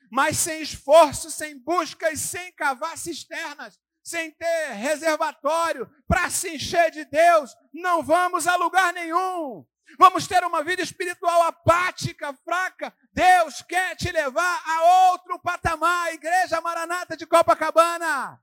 Mas 0.08 0.36
sem 0.36 0.62
esforço, 0.62 1.28
sem 1.28 1.58
busca 1.58 2.12
e 2.12 2.16
sem 2.16 2.52
cavar 2.52 2.96
cisternas, 2.96 3.76
sem 4.04 4.30
ter 4.30 4.70
reservatório 4.74 5.90
para 6.06 6.30
se 6.30 6.54
encher 6.54 6.92
de 6.92 7.04
Deus, 7.06 7.56
não 7.74 8.04
vamos 8.04 8.46
a 8.46 8.54
lugar 8.54 8.92
nenhum. 8.92 9.66
Vamos 9.98 10.28
ter 10.28 10.44
uma 10.44 10.62
vida 10.62 10.80
espiritual 10.80 11.42
apática, 11.42 12.32
fraca. 12.44 12.94
Deus 13.12 13.62
quer 13.62 13.96
te 13.96 14.12
levar 14.12 14.62
a 14.64 15.10
outro 15.10 15.40
patamar. 15.40 16.14
Igreja 16.14 16.60
Maranata 16.60 17.16
de 17.16 17.26
Copacabana. 17.26 18.40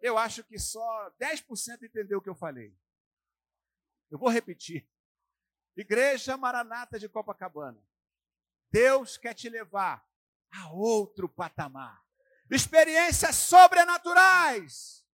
Eu 0.00 0.16
acho 0.16 0.44
que 0.44 0.58
só 0.58 1.10
10% 1.20 1.82
entendeu 1.82 2.18
o 2.18 2.22
que 2.22 2.28
eu 2.28 2.34
falei. 2.34 2.76
Eu 4.10 4.18
vou 4.18 4.28
repetir. 4.28 4.88
Igreja 5.76 6.36
Maranata 6.36 6.98
de 6.98 7.08
Copacabana. 7.08 7.82
Deus 8.70 9.16
quer 9.16 9.34
te 9.34 9.48
levar 9.48 10.04
a 10.50 10.70
outro 10.72 11.28
patamar. 11.28 12.02
Experiências 12.50 13.36
sobrenaturais. 13.36 15.04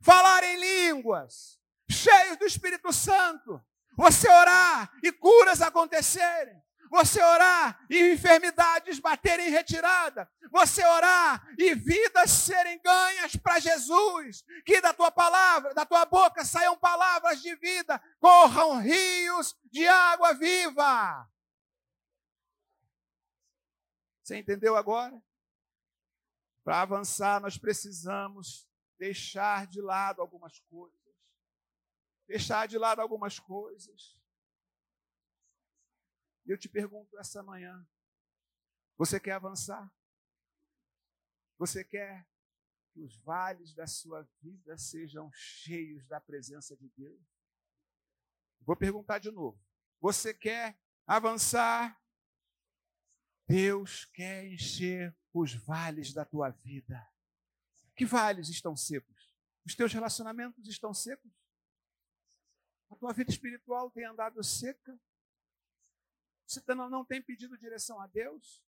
Falar 0.00 0.42
em 0.44 0.60
línguas. 0.60 1.60
Cheios 1.90 2.36
do 2.36 2.44
Espírito 2.44 2.92
Santo. 2.92 3.64
Você 3.96 4.28
orar 4.28 4.92
e 5.02 5.12
curas 5.12 5.60
acontecerem 5.60 6.62
você 6.90 7.22
orar 7.22 7.86
e 7.88 8.12
enfermidades 8.12 8.98
baterem 8.98 9.46
em 9.46 9.50
retirada, 9.50 10.28
você 10.50 10.84
orar 10.84 11.46
e 11.56 11.72
vidas 11.72 12.30
serem 12.30 12.80
ganhas 12.82 13.36
para 13.36 13.60
Jesus, 13.60 14.44
que 14.66 14.80
da 14.80 14.92
tua 14.92 15.12
palavra, 15.12 15.72
da 15.72 15.86
tua 15.86 16.04
boca 16.04 16.44
saiam 16.44 16.76
palavras 16.76 17.40
de 17.40 17.54
vida, 17.54 18.02
corram 18.18 18.80
rios 18.80 19.56
de 19.70 19.86
água 19.86 20.34
viva. 20.34 21.30
Você 24.24 24.36
entendeu 24.36 24.76
agora? 24.76 25.20
Para 26.64 26.82
avançar, 26.82 27.40
nós 27.40 27.56
precisamos 27.56 28.68
deixar 28.98 29.66
de 29.66 29.80
lado 29.80 30.20
algumas 30.20 30.58
coisas. 30.68 30.98
Deixar 32.26 32.66
de 32.66 32.78
lado 32.78 33.00
algumas 33.00 33.38
coisas. 33.38 34.19
Eu 36.50 36.58
te 36.58 36.68
pergunto 36.68 37.16
essa 37.16 37.44
manhã: 37.44 37.88
você 38.98 39.20
quer 39.20 39.34
avançar? 39.34 39.88
Você 41.56 41.84
quer 41.84 42.28
que 42.92 43.00
os 43.00 43.16
vales 43.18 43.72
da 43.72 43.86
sua 43.86 44.28
vida 44.42 44.76
sejam 44.76 45.30
cheios 45.32 46.04
da 46.08 46.20
presença 46.20 46.76
de 46.76 46.88
Deus? 46.96 47.22
Vou 48.62 48.74
perguntar 48.74 49.20
de 49.20 49.30
novo. 49.30 49.62
Você 50.00 50.34
quer 50.34 50.76
avançar? 51.06 51.96
Deus 53.46 54.06
quer 54.06 54.44
encher 54.44 55.16
os 55.32 55.54
vales 55.54 56.12
da 56.12 56.24
tua 56.24 56.50
vida. 56.50 57.08
Que 57.94 58.04
vales 58.04 58.48
estão 58.48 58.76
secos? 58.76 59.32
Os 59.64 59.76
teus 59.76 59.92
relacionamentos 59.92 60.66
estão 60.66 60.92
secos? 60.92 61.30
A 62.90 62.96
tua 62.96 63.12
vida 63.12 63.30
espiritual 63.30 63.88
tem 63.92 64.04
andado 64.04 64.42
seca? 64.42 64.98
Você 66.50 66.60
não 66.74 67.04
tem 67.04 67.22
pedido 67.22 67.56
direção 67.56 68.00
a 68.00 68.08
Deus? 68.08 68.60